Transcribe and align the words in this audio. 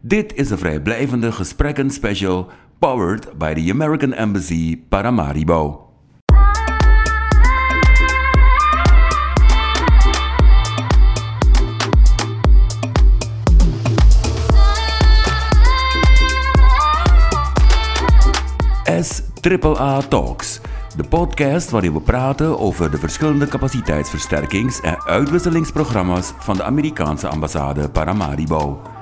Dit 0.00 0.34
is 0.34 0.50
een 0.50 0.58
vrijblijvende 0.58 1.32
gesprekken 1.32 1.90
special 1.90 2.50
powered 2.78 3.38
by 3.38 3.54
the 3.54 3.70
American 3.72 4.12
Embassy 4.12 4.78
Paramaribo. 4.88 5.86
S 19.00 19.22
AAA 19.40 20.00
Talks, 20.00 20.60
de 20.96 21.04
podcast 21.08 21.70
waarin 21.70 21.92
we 21.92 22.00
praten 22.00 22.58
over 22.58 22.90
de 22.90 22.98
verschillende 22.98 23.46
capaciteitsversterkings- 23.46 24.80
en 24.80 25.02
uitwisselingsprogramma's 25.04 26.32
van 26.38 26.56
de 26.56 26.62
Amerikaanse 26.62 27.28
ambassade 27.28 27.88
Paramaribo. 27.88 28.96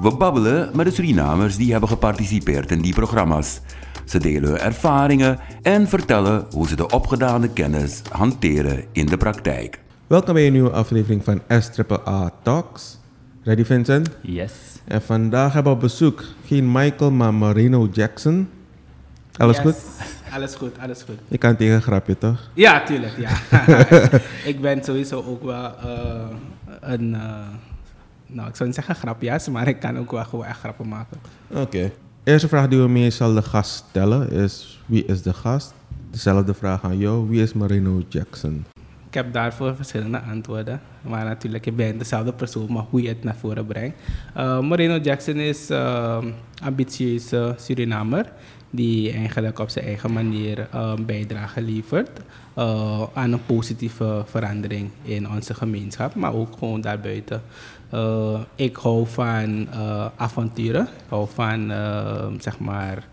We 0.00 0.16
babbelen 0.16 0.70
met 0.76 0.86
de 0.86 0.92
Surinamers 0.92 1.56
die 1.56 1.70
hebben 1.70 1.88
geparticipeerd 1.88 2.70
in 2.70 2.80
die 2.80 2.94
programma's. 2.94 3.60
Ze 4.04 4.18
delen 4.18 4.48
hun 4.48 4.58
ervaringen 4.58 5.38
en 5.62 5.88
vertellen 5.88 6.46
hoe 6.52 6.68
ze 6.68 6.76
de 6.76 6.90
opgedane 6.90 7.48
kennis 7.48 8.02
hanteren 8.10 8.84
in 8.92 9.06
de 9.06 9.16
praktijk. 9.16 9.80
Welkom 10.06 10.34
bij 10.34 10.46
een 10.46 10.52
nieuwe 10.52 10.70
aflevering 10.70 11.24
van 11.24 11.40
SAAA 11.48 12.30
Talks. 12.42 12.98
Ready 13.42 13.64
Vincent? 13.64 14.10
Yes. 14.20 14.52
En 14.84 15.02
vandaag 15.02 15.52
hebben 15.52 15.72
we 15.72 15.78
op 15.78 15.84
bezoek 15.84 16.24
geen 16.46 16.72
Michael, 16.72 17.10
maar 17.10 17.34
Marino 17.34 17.88
Jackson. 17.92 18.48
Alles 19.36 19.56
Yes. 19.56 19.64
goed? 19.64 19.76
Alles 20.34 20.54
goed, 20.54 20.78
alles 20.78 21.02
goed. 21.02 21.16
Je 21.28 21.38
kan 21.38 21.56
tegen 21.56 21.74
een 21.74 21.82
grapje 21.82 22.18
toch? 22.18 22.50
Ja, 22.54 22.82
tuurlijk, 22.84 23.16
ja. 23.18 23.30
ik 24.50 24.60
ben 24.60 24.84
sowieso 24.84 25.24
ook 25.26 25.42
wel 25.42 25.64
eh, 25.78 26.26
een, 26.80 27.14
eh, 27.14 27.20
nou 28.26 28.48
ik 28.48 28.56
zou 28.56 28.68
niet 28.68 28.78
zeggen 28.78 28.94
grapjas, 28.94 29.48
maar 29.54 29.68
ik 29.68 29.80
kan 29.80 29.98
ook 29.98 30.10
wel 30.10 30.24
gewoon 30.24 30.44
echt 30.44 30.58
grappen 30.58 30.88
maken. 30.88 31.18
Oké. 31.50 31.90
Eerste 32.24 32.48
vraag 32.48 32.68
die 32.68 32.78
we 32.78 32.88
meestal 32.88 33.34
de 33.34 33.42
gast 33.42 33.84
stellen 33.88 34.30
is: 34.30 34.80
wie 34.86 35.04
is 35.04 35.22
de 35.22 35.32
gast? 35.32 35.74
Dezelfde 36.10 36.54
vraag 36.54 36.84
aan 36.84 36.98
jou: 36.98 37.28
wie 37.28 37.42
is 37.42 37.52
Marino 37.52 38.02
Jackson? 38.08 38.64
Ik 39.08 39.14
heb 39.14 39.32
daarvoor 39.32 39.76
verschillende 39.76 40.20
antwoorden. 40.20 40.80
Maar 41.00 41.24
natuurlijk, 41.24 41.64
je 41.64 41.72
bent 41.72 41.98
dezelfde 41.98 42.32
persoon, 42.32 42.72
maar 42.72 42.84
hoe 42.90 43.02
je 43.02 43.08
het 43.08 43.24
naar 43.24 43.36
voren 43.36 43.66
brengt. 43.66 43.98
Eh 44.34 44.60
Moreno 44.60 44.96
Jackson 44.96 45.34
is 45.36 45.70
eh, 45.70 46.24
ambitieuze 46.62 47.54
Surinamer. 47.58 48.32
Die 48.70 49.12
eigenlijk 49.12 49.58
op 49.58 49.68
zijn 49.68 49.84
eigen 49.84 50.12
manier 50.12 50.68
eh, 50.70 50.94
bijdrage 50.94 51.62
levert 51.62 52.20
aan 53.14 53.32
een 53.32 53.46
positieve 53.46 54.22
verandering 54.26 54.90
in 55.02 55.30
onze 55.30 55.54
gemeenschap. 55.54 56.14
Maar 56.14 56.34
ook 56.34 56.56
gewoon 56.58 56.80
daarbuiten. 56.80 57.42
Eh, 57.90 58.40
ik 58.54 58.76
hou 58.76 59.06
van 59.06 59.68
eh, 59.70 60.06
avonturen. 60.16 60.82
Ik 60.82 61.08
hou 61.08 61.28
van, 61.34 61.70
eh, 61.70 62.26
zeg 62.38 62.58
maar, 62.58 63.06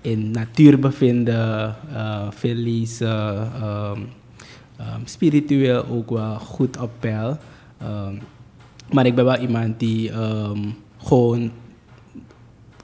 in 0.00 0.30
natuur 0.30 0.78
bevinden, 0.78 1.76
eh, 1.94 2.26
veel 2.30 2.84
ehm, 3.00 4.00
ehm, 4.76 5.00
spiritueel 5.04 5.86
ook 5.86 6.10
wel 6.10 6.38
goed 6.38 6.80
op 6.80 6.90
peil. 7.00 7.38
Maar 8.92 9.06
ik 9.06 9.14
ben 9.14 9.24
wel 9.24 9.36
iemand 9.36 9.78
die 9.78 10.12
gewoon 10.98 11.50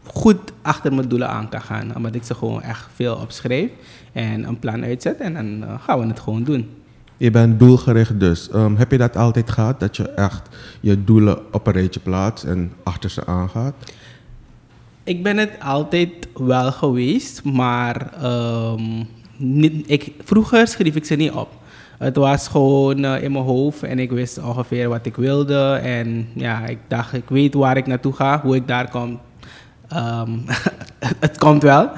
goed 0.04 0.52
achter 0.62 0.94
mijn 0.94 1.08
doelen 1.08 1.28
aan 1.28 1.48
kan 1.48 1.60
gaan. 1.60 1.96
Omdat 1.96 2.14
ik 2.14 2.24
ze 2.24 2.34
gewoon 2.34 2.62
echt 2.62 2.88
veel 2.94 3.14
opschrijf 3.14 3.70
en 4.12 4.48
een 4.48 4.58
plan 4.58 4.84
uitzet 4.84 5.20
en 5.20 5.34
dan 5.34 5.78
gaan 5.80 6.00
we 6.00 6.06
het 6.06 6.20
gewoon 6.20 6.44
doen. 6.44 6.79
Je 7.20 7.30
bent 7.30 7.58
doelgericht 7.58 8.20
dus. 8.20 8.50
Ehm, 8.50 8.76
heb 8.76 8.90
je 8.90 8.98
dat 8.98 9.16
altijd 9.16 9.50
gehad? 9.50 9.80
Dat 9.80 9.96
je 9.96 10.08
echt 10.08 10.48
je 10.80 11.04
doelen 11.04 11.38
op 11.52 11.66
een 11.66 11.72
rijtje 11.72 12.00
plaatst 12.00 12.44
en 12.44 12.72
achter 12.82 13.10
ze 13.10 13.26
aangaat? 13.26 13.74
Ik 15.04 15.22
ben 15.22 15.36
het 15.36 15.50
altijd 15.62 16.28
wel 16.34 16.72
geweest, 16.72 17.44
maar 17.44 18.12
ehm, 18.22 19.04
ik, 19.86 20.12
vroeger 20.24 20.68
schreef 20.68 20.94
ik 20.94 21.04
ze 21.04 21.14
niet 21.14 21.32
op. 21.32 21.48
Het 21.98 22.16
was 22.16 22.48
gewoon 22.48 23.04
eh, 23.04 23.22
in 23.22 23.32
mijn 23.32 23.44
hoofd 23.44 23.82
en 23.82 23.98
ik 23.98 24.10
wist 24.10 24.42
ongeveer 24.42 24.88
wat 24.88 25.06
ik 25.06 25.16
wilde. 25.16 25.80
En 25.82 26.28
ja, 26.34 26.66
ik 26.66 26.78
dacht, 26.88 27.12
ik 27.12 27.28
weet 27.28 27.54
waar 27.54 27.76
ik 27.76 27.86
naartoe 27.86 28.12
ga, 28.12 28.40
hoe 28.40 28.56
ik 28.56 28.66
daar 28.68 28.90
kom. 28.90 29.20
Ehm, 29.88 30.30
het 31.26 31.38
komt 31.38 31.62
wel. 31.62 31.90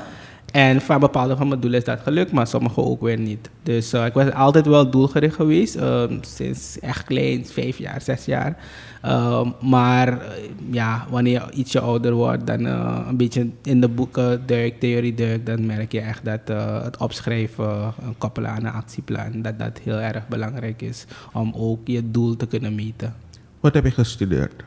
En 0.53 0.81
van 0.81 1.01
bepaalde 1.01 1.37
van 1.37 1.49
mijn 1.49 1.61
doelen 1.61 1.79
is 1.79 1.85
dat 1.85 2.01
gelukt, 2.03 2.33
maar 2.33 2.47
sommige 2.47 2.81
ook 2.81 3.01
weer 3.01 3.19
niet. 3.19 3.51
Dus 3.63 3.93
eh, 3.93 4.07
ik 4.07 4.13
was 4.13 4.33
altijd 4.33 4.67
wel 4.67 4.91
doelgericht 4.91 5.35
geweest, 5.35 5.75
ehm, 5.75 6.17
sinds 6.21 6.79
echt 6.79 7.05
klein, 7.05 7.47
vijf 7.47 7.79
jaar, 7.79 8.03
zes 8.03 8.25
jaar. 8.25 8.57
Ehm, 9.03 9.49
maar 9.61 10.09
eh, 10.09 10.29
ja, 10.71 11.07
wanneer 11.11 11.33
je 11.33 11.53
ietsje 11.53 11.81
ouder 11.81 12.13
wordt, 12.13 12.47
dan 12.47 12.67
eh, 12.67 13.07
een 13.09 13.17
beetje 13.17 13.49
in 13.63 13.81
de 13.81 13.89
boeken 13.89 14.43
duikt, 14.47 14.81
theorie 14.81 15.15
duikt, 15.15 15.47
dan 15.47 15.67
merk 15.67 15.93
je 15.93 16.01
echt 16.01 16.25
dat 16.25 16.41
het 16.85 16.97
opschrijven, 16.97 17.95
koppelen 18.19 18.51
aan 18.51 18.65
een 18.65 18.73
actieplan, 18.73 19.43
dat 19.43 19.59
dat 19.59 19.79
heel 19.83 19.99
erg 19.99 20.29
belangrijk 20.29 20.83
is 20.83 21.05
om 21.33 21.53
ook 21.57 21.81
je 21.85 22.11
doel 22.11 22.37
te 22.37 22.47
kunnen 22.47 22.75
meten. 22.75 23.15
Wat 23.61 23.75
heb 23.75 23.85
je 23.85 23.91
gestudeerd? 23.91 24.63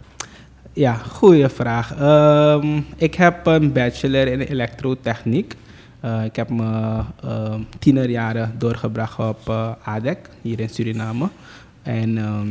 Ja, 0.74 0.94
goede 0.94 1.50
vraag. 1.50 1.96
Ehm, 1.96 2.82
ik 2.96 3.16
heb 3.16 3.46
een 3.46 3.72
bachelor 3.72 4.28
in 4.28 4.40
elektrotechniek. 4.40 5.56
Eh, 6.00 6.24
ik 6.24 6.36
heb 6.36 6.50
mijn 6.50 7.06
ehm, 7.24 7.60
tienerjaren 7.80 8.56
doorgebracht 8.58 9.20
op 9.20 9.50
eh, 9.50 9.72
ADEC, 9.84 10.30
hier 10.42 10.60
in 10.60 10.70
Suriname. 10.70 11.30
En 11.84 12.18
ehm, 12.18 12.48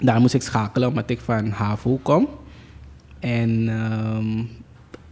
daar 0.00 0.20
moest 0.20 0.34
ik 0.34 0.42
schakelen 0.42 0.88
omdat 0.88 1.10
ik 1.10 1.20
van 1.20 1.48
HAVO 1.48 1.98
kom. 2.02 2.28
En 3.18 3.68
ehm, 3.68 4.44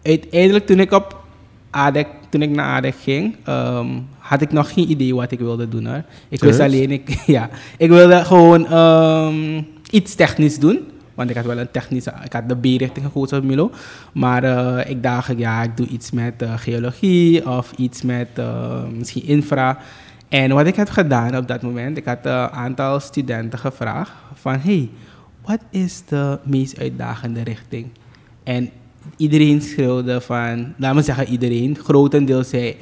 uiteindelijk 0.03 0.67
toen 0.67 0.81
ik 0.81 0.93
op 0.93 1.25
ADEC, 1.71 2.07
toen 2.29 2.43
ik 2.43 2.51
naar 2.51 2.77
ADEC 2.77 2.95
ging, 3.03 3.37
had 4.19 4.41
ik 4.41 4.53
nog 4.53 4.73
geen 4.73 4.91
idee 4.91 5.15
wat 5.15 5.31
ik 5.31 5.39
wilde 5.39 5.69
doen 5.69 5.87
hoor. 5.87 6.03
Ik 6.29 6.41
wist 6.41 6.61
alleen, 6.61 6.91
ik, 6.91 7.23
ja, 7.37 7.49
ik 7.77 7.89
wilde 7.89 8.25
gewoon 8.25 8.67
iets 9.91 10.15
technisch 10.15 10.59
doen. 10.59 10.79
Want 11.19 11.31
ik 11.31 11.37
had 11.37 11.45
wel 11.45 11.59
een 11.59 11.71
technische, 11.71 12.13
ik 12.25 12.33
had 12.33 12.49
de 12.49 12.57
B-richting 12.57 13.07
gekozen 13.07 13.39
op 13.39 13.45
Milo. 13.45 13.71
Maar 14.13 14.45
eh, 14.45 14.91
ik 14.91 15.03
dacht, 15.03 15.33
ja, 15.37 15.63
ik 15.63 15.77
doe 15.77 15.87
iets 15.87 16.11
met 16.11 16.43
eh, 16.43 16.53
geologie 16.57 17.47
of 17.51 17.73
iets 17.77 18.03
met 18.03 18.29
eh, 18.35 18.83
misschien 18.97 19.25
infra. 19.25 19.79
En 20.29 20.55
wat 20.55 20.67
ik 20.67 20.77
heb 20.77 20.89
gedaan 20.89 21.37
op 21.37 21.49
dat 21.49 21.63
moment, 21.63 21.97
ik 21.97 22.05
had 22.05 22.19
een 22.23 22.33
aantal 22.33 23.01
studenten 23.01 23.59
gevraagd 23.59 24.13
van, 24.35 24.59
hey, 24.59 24.89
wat 25.45 25.61
is 25.71 26.03
de 26.09 26.39
meest 26.43 26.79
uitdagende 26.79 27.43
richting? 27.43 27.87
En 28.45 28.71
iedereen 29.17 29.63
schreeuwde 29.63 30.21
van, 30.21 30.75
laat 30.77 30.95
me 30.95 31.03
zeggen 31.03 31.29
iedereen, 31.29 31.77
grotendeels 31.77 32.49
zei, 32.49 32.77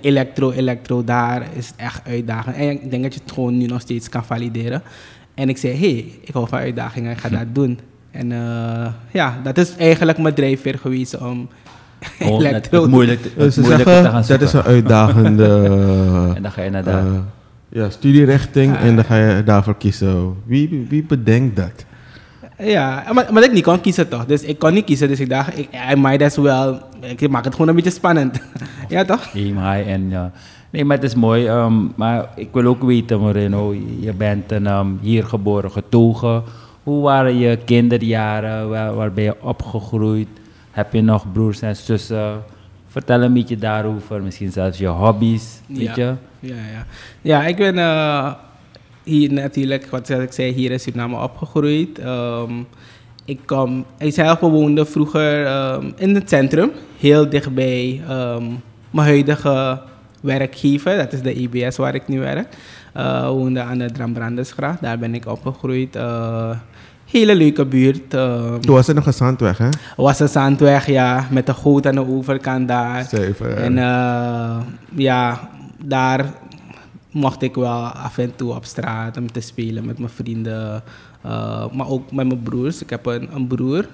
elektro, 0.00 0.50
elektro, 0.50 1.04
daar 1.04 1.46
is 1.56 1.72
echt 1.76 2.06
uitdagend. 2.06 2.56
En 2.56 2.70
ik 2.70 2.90
denk 2.90 3.02
dat 3.02 3.14
je 3.14 3.20
het 3.20 3.32
gewoon 3.32 3.58
nu 3.58 3.66
nog 3.66 3.80
steeds 3.80 4.08
kan 4.08 4.24
valideren. 4.24 4.82
En 5.38 5.48
ik 5.48 5.56
zei, 5.56 5.72
hé, 5.72 5.78
hey, 5.78 6.04
ik 6.20 6.32
hou 6.34 6.48
van 6.48 6.58
uitdagingen, 6.58 7.10
ik 7.10 7.18
ga 7.18 7.28
dat 7.28 7.44
doen. 7.52 7.78
En 8.10 8.32
eh, 8.32 8.86
ja, 9.12 9.40
dat 9.42 9.58
is 9.58 9.76
eigenlijk 9.76 10.18
mijn 10.18 10.34
drijfveer 10.34 10.78
geweest 10.78 11.18
om 11.18 11.48
Gewoon 12.18 12.44
het, 12.44 12.70
het 12.70 12.86
moeilijk, 12.86 13.22
het 13.24 13.32
Dus 13.36 13.54
ze 13.54 13.60
moeilijke 13.60 13.84
te 13.84 13.90
zeggen, 13.90 14.10
gaan 14.10 14.24
dat 14.28 14.40
is 14.40 14.50
zoeken. 14.50 14.70
een 14.70 14.74
uitdagende 14.76 15.44
En 16.36 16.42
dan 16.42 16.52
ga 16.52 16.62
je 16.62 16.70
naar 16.70 16.84
daar. 16.84 17.06
eh, 17.06 17.12
ja, 17.68 17.90
studierichting 17.90 18.76
Ah. 18.76 18.84
en 18.84 18.94
dan 18.96 19.04
ga 19.04 19.16
je 19.16 19.42
daarvoor 19.44 19.76
kiezen. 19.76 20.34
Wie, 20.46 20.86
wie- 20.88 21.04
bedenkt 21.04 21.56
dat? 21.56 21.84
Ja, 22.58 23.04
maar, 23.12 23.26
maar 23.32 23.42
ik 23.42 23.52
niet 23.52 23.62
kon 23.64 23.80
kiezen 23.80 24.08
toch. 24.08 24.24
Dus 24.26 24.42
ik 24.42 24.58
kon 24.58 24.72
niet 24.74 24.84
kiezen, 24.84 25.08
dus 25.08 25.20
ik 25.20 25.28
dacht, 25.28 25.58
ik, 25.58 25.68
I 25.92 25.94
might 25.96 26.22
as 26.22 26.36
well, 26.36 26.78
ik 27.16 27.28
maak 27.30 27.44
het 27.44 27.52
gewoon 27.52 27.68
een 27.68 27.74
beetje 27.74 27.90
spannend. 27.90 28.40
ja 28.88 29.04
toch? 29.04 29.30
Aim 29.34 29.56
high 29.58 29.88
en 29.90 30.10
ja. 30.10 30.32
Nee, 30.70 30.84
maar 30.84 30.96
het 30.96 31.06
is 31.06 31.14
mooi. 31.14 31.46
ehm, 31.46 31.74
maar 31.94 32.28
ik 32.36 32.48
wil 32.52 32.64
ook 32.64 32.82
weten, 32.82 33.20
Moreno, 33.20 33.74
je 34.00 34.12
bent 34.12 34.52
een, 34.52 34.66
ehm, 34.66 34.86
hier 35.00 35.24
geboren, 35.24 35.70
getogen. 35.70 36.42
Hoe 36.82 37.02
waren 37.02 37.36
je 37.38 37.58
kinderjaren? 37.64 38.68
Waar, 38.68 38.94
waar 38.94 39.12
ben 39.12 39.24
je 39.24 39.34
opgegroeid? 39.42 40.28
Heb 40.70 40.92
je 40.92 41.00
nog 41.02 41.32
broers 41.32 41.60
en 41.60 41.76
zussen? 41.76 42.42
Vertel 42.86 43.22
een 43.22 43.32
beetje 43.32 43.56
daarover. 43.56 44.22
Misschien 44.22 44.52
zelfs 44.52 44.78
je 44.78 44.86
hobby's, 44.86 45.60
weet 45.66 45.80
Ja. 45.80 45.92
je? 45.96 46.14
Ja, 46.40 46.54
ja. 46.54 46.86
ja 47.20 47.46
ik 47.46 47.56
ben 47.56 47.78
eh, 47.78 48.32
hier 49.02 49.32
natuurlijk, 49.32 49.86
wat 49.90 50.08
ik 50.08 50.32
zei, 50.32 50.52
hier 50.52 50.70
in 50.70 50.80
Suriname 50.80 51.22
opgegroeid. 51.22 51.98
Ehm, 51.98 52.52
ik, 53.24 53.38
kom, 53.46 53.84
ik 53.98 54.12
zelf 54.12 54.40
woonde 54.40 54.84
vroeger 54.86 55.46
in 55.96 56.14
het 56.14 56.28
centrum, 56.28 56.70
heel 56.98 57.28
dichtbij 57.28 58.00
mijn 58.90 59.06
huidige 59.06 59.80
werkgever, 60.20 60.96
dat 60.96 61.12
is 61.12 61.22
de 61.22 61.34
IBS 61.34 61.76
waar 61.76 61.94
ik 61.94 62.08
nu 62.08 62.18
werk. 62.20 62.56
Eh 62.92 63.28
woonde 63.28 63.60
aan 63.62 63.78
de 63.78 63.90
Drambrandesgracht, 63.92 64.82
daar 64.82 64.98
ben 64.98 65.14
ik 65.14 65.26
opgegroeid. 65.26 65.96
Eh, 65.96 66.50
hele 67.10 67.34
leuke 67.34 67.64
buurt. 67.66 68.14
ehm, 68.14 68.60
Toen 68.60 68.74
was 68.74 68.86
het 68.86 68.96
nog 68.96 69.06
een 69.06 69.12
zandweg, 69.12 69.58
hè? 69.58 69.68
was 69.96 70.20
een 70.20 70.28
zandweg, 70.28 70.86
ja, 70.86 71.26
met 71.30 71.46
de 71.46 71.54
goot 71.54 71.86
aan 71.86 71.94
de 71.94 72.08
overkant 72.08 72.68
daar. 72.68 73.04
Zeven. 73.04 73.56
En 73.56 73.78
eh, 73.78 74.56
ja, 74.94 75.48
daar 75.84 76.24
mocht 77.10 77.42
ik 77.42 77.54
wel 77.54 77.82
af 77.84 78.18
en 78.18 78.36
toe 78.36 78.54
op 78.54 78.64
straat 78.64 79.16
om 79.16 79.32
te 79.32 79.40
spelen 79.40 79.86
met 79.86 79.98
mijn 79.98 80.10
vrienden. 80.10 80.82
maar 81.72 81.88
ook 81.88 82.12
met 82.12 82.26
mijn 82.26 82.42
broers. 82.42 82.82
Ik 82.82 82.90
heb 82.90 83.06
een, 83.06 83.28
een 83.34 83.46
broer 83.46 83.86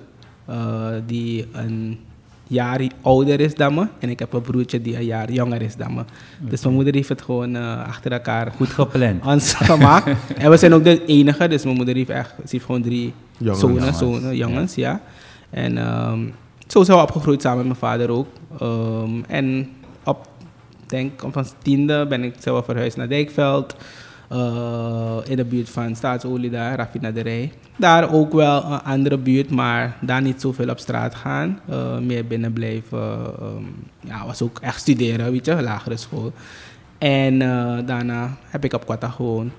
die 1.06 1.46
een 1.52 1.98
jaar 2.46 2.80
ouder 3.02 3.40
is 3.40 3.54
dan 3.54 3.74
me. 3.74 3.86
En 3.98 4.08
ik 4.08 4.18
heb 4.18 4.32
een 4.32 4.40
broertje 4.40 4.82
die 4.82 4.96
een 4.96 5.04
jaar 5.04 5.32
jonger 5.32 5.62
is 5.62 5.76
dan 5.76 5.94
me. 5.94 6.02
Dus 6.38 6.62
mijn 6.62 6.74
moeder 6.74 6.94
heeft 6.94 7.08
het 7.08 7.22
gewoon 7.22 7.56
eh, 7.56 7.86
achter 7.86 8.12
elkaar 8.12 8.52
Goed 8.56 8.68
gepland. 8.68 9.24
ons 9.32 9.54
gemaakt. 9.54 10.16
en 10.36 10.50
we 10.50 10.56
zijn 10.56 10.74
ook 10.74 10.84
de 10.84 11.04
enige, 11.04 11.48
dus 11.48 11.64
mijn 11.64 11.76
moeder 11.76 11.94
heeft 11.94 12.10
echt, 12.10 12.34
ze 12.36 12.48
heeft 12.50 12.64
gewoon 12.64 12.82
drie 12.82 13.14
Jongens. 13.36 13.60
zonen, 13.60 13.76
Jongens, 13.76 13.98
zonen, 13.98 14.36
jongens, 14.36 14.74
ja. 14.74 15.00
En 15.50 15.78
ehm, 15.78 16.20
zo 16.66 16.82
zijn 16.84 16.96
we 16.98 17.02
opgegroeid 17.02 17.42
samen 17.42 17.58
met 17.58 17.66
mijn 17.66 17.92
vader 17.92 18.10
ook. 18.10 18.26
Ehm, 18.60 19.22
en 19.28 19.68
op, 20.04 20.28
denk 20.86 21.22
op 21.22 21.36
ons 21.36 21.52
tiende 21.62 22.06
ben 22.06 22.24
ik 22.24 22.34
zelf 22.38 22.64
verhuisd 22.64 22.96
naar 22.96 23.08
Dijkveld. 23.08 23.76
Eh, 24.28 25.16
in 25.24 25.36
de 25.36 25.44
buurt 25.44 25.68
van 25.70 25.96
Staatsolie 25.96 26.50
daar, 26.50 26.76
raffinaderij. 26.76 27.52
Daar 27.76 28.12
ook 28.12 28.32
wel 28.32 28.64
een 28.64 28.82
andere 28.82 29.18
buurt, 29.18 29.50
maar 29.50 29.96
daar 30.00 30.22
niet 30.22 30.40
zoveel 30.40 30.68
op 30.68 30.78
straat 30.78 31.14
gaan. 31.14 31.60
eh, 31.68 31.98
meer 31.98 32.26
binnen 32.26 32.52
blijven. 32.52 32.98
ehm, 32.98 33.62
ja, 34.00 34.26
was 34.26 34.42
ook 34.42 34.58
echt 34.58 34.80
studeren, 34.80 35.30
weet 35.32 35.44
je, 35.46 35.62
lagere 35.62 35.96
school. 35.96 36.32
En 36.98 37.42
eh, 37.42 37.78
daarna 37.86 38.36
heb 38.48 38.64
ik 38.64 38.72
op 38.72 38.86
Quetta 38.86 39.08
gewoond. 39.08 39.52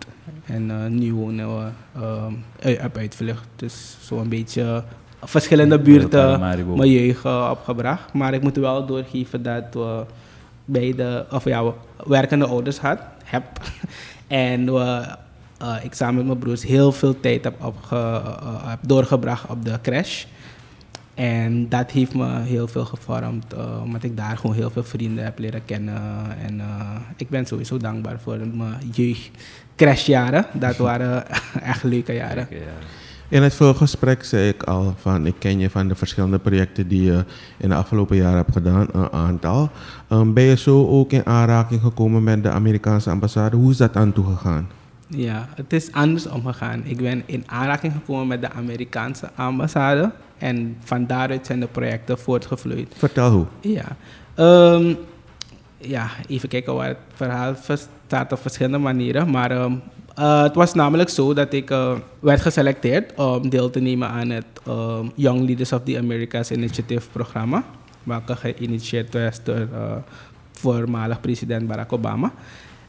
En 0.45 0.95
nu 0.99 1.13
wonen 1.13 1.57
we 1.57 1.65
ehm, 1.99 2.85
op 2.85 2.97
Uitvlucht. 2.97 3.47
Dus 3.55 3.97
zo'n 4.01 4.29
beetje 4.29 4.83
verschillende 5.23 5.79
buurten 5.79 6.39
mijn 6.39 6.89
jeugd 6.89 7.25
opgebracht. 7.51 8.13
Maar 8.13 8.33
ik 8.33 8.41
moet 8.41 8.55
wel 8.57 8.85
doorgeven 8.85 9.43
dat 9.43 9.63
we 9.71 10.03
beide, 10.65 11.25
of 11.31 11.43
ja, 11.43 11.63
we 11.63 11.71
werkende 12.05 12.45
ouders 12.45 12.79
had, 12.79 12.99
heb. 13.23 13.43
En 14.27 14.73
we, 14.73 15.15
eh, 15.57 15.75
ik 15.83 15.93
samen 15.93 16.15
met 16.15 16.25
mijn 16.25 16.39
broers 16.39 16.63
heel 16.63 16.91
veel 16.91 17.19
tijd 17.19 17.43
heb, 17.43 17.63
opge, 17.63 17.95
eh, 17.95 18.69
heb 18.69 18.79
doorgebracht 18.81 19.49
op 19.49 19.65
de 19.65 19.79
crash. 19.81 20.25
En 21.13 21.69
dat 21.69 21.91
heeft 21.91 22.13
me 22.13 22.41
heel 22.41 22.67
veel 22.67 22.85
gevormd, 22.85 23.53
eh, 23.53 23.81
omdat 23.83 24.03
ik 24.03 24.17
daar 24.17 24.37
gewoon 24.37 24.55
heel 24.55 24.69
veel 24.69 24.83
vrienden 24.83 25.23
heb 25.23 25.39
leren 25.39 25.65
kennen. 25.65 26.01
En 26.41 26.61
ik 27.17 27.29
ben 27.29 27.45
sowieso 27.45 27.77
dankbaar 27.77 28.19
voor 28.19 28.37
mijn 28.37 28.91
jeugd 28.91 29.29
crashjaren. 29.75 30.45
Dat 30.53 30.77
waren 30.87 31.25
echt 31.71 31.83
leuke 31.83 32.13
jaren. 32.13 32.47
Ja. 32.49 32.57
In 33.29 33.43
het 33.43 33.53
voorgesprek 33.53 34.23
zei 34.23 34.47
ik 34.47 34.63
al 34.63 34.93
van 34.97 35.25
ik 35.25 35.35
ken 35.39 35.59
je 35.59 35.69
van 35.69 35.87
de 35.87 35.95
verschillende 35.95 36.39
projecten 36.39 36.87
die 36.87 37.03
je 37.03 37.25
in 37.57 37.69
de 37.69 37.75
afgelopen 37.75 38.17
jaren 38.17 38.37
hebt 38.37 38.51
gedaan, 38.51 38.87
een 38.91 39.11
aantal. 39.11 39.69
Ehm, 40.07 40.33
ben 40.33 40.43
je 40.43 40.57
zo 40.57 40.87
ook 40.87 41.11
in 41.11 41.25
aanraking 41.25 41.81
gekomen 41.81 42.23
met 42.23 42.43
de 42.43 42.49
Amerikaanse 42.49 43.09
ambassade? 43.09 43.55
Hoe 43.55 43.71
is 43.71 43.77
dat 43.77 43.95
aan 43.95 44.13
toe 44.13 44.25
gegaan? 44.25 44.67
Ja, 45.07 45.47
het 45.55 45.73
is 45.73 45.91
anders 45.91 46.27
omgegaan. 46.27 46.81
Ik 46.85 46.97
ben 46.97 47.23
in 47.25 47.43
aanraking 47.45 47.93
gekomen 47.93 48.27
met 48.27 48.41
de 48.41 48.51
Amerikaanse 48.51 49.29
ambassade. 49.35 50.11
En 50.37 50.77
van 50.83 51.07
daaruit 51.07 51.45
zijn 51.45 51.59
de 51.59 51.67
projecten 51.67 52.19
voortgevloeid. 52.19 52.93
Vertel 52.97 53.31
hoe. 53.31 53.45
Ja. 53.59 53.85
Ehm, 54.35 54.93
ja, 55.77 56.07
even 56.27 56.49
kijken 56.49 56.75
waar 56.75 56.87
het 56.87 56.97
verhaal 57.13 57.55
staat 58.07 58.31
op 58.31 58.39
verschillende 58.39 58.77
manieren. 58.77 59.29
Maar 59.29 59.51
ehm, 59.51 59.73
eh, 60.15 60.41
het 60.41 60.55
was 60.55 60.73
namelijk 60.73 61.09
zo 61.09 61.33
dat 61.33 61.53
ik 61.53 61.69
eh, 61.69 61.93
werd 62.19 62.41
geselecteerd 62.41 63.15
om 63.15 63.49
deel 63.49 63.69
te 63.69 63.79
nemen 63.79 64.09
aan 64.09 64.29
het 64.29 64.45
ehm, 64.67 65.05
Young 65.15 65.45
Leaders 65.45 65.71
of 65.71 65.81
the 65.83 65.97
Americas 65.97 66.51
Initiative 66.51 67.09
programma. 67.11 67.63
Welke 68.03 68.35
geïnitieerd 68.35 69.13
was 69.13 69.43
door 69.43 69.67
eh, 69.73 69.95
voormalig 70.51 71.21
president 71.21 71.67
Barack 71.67 71.93
Obama. 71.93 72.31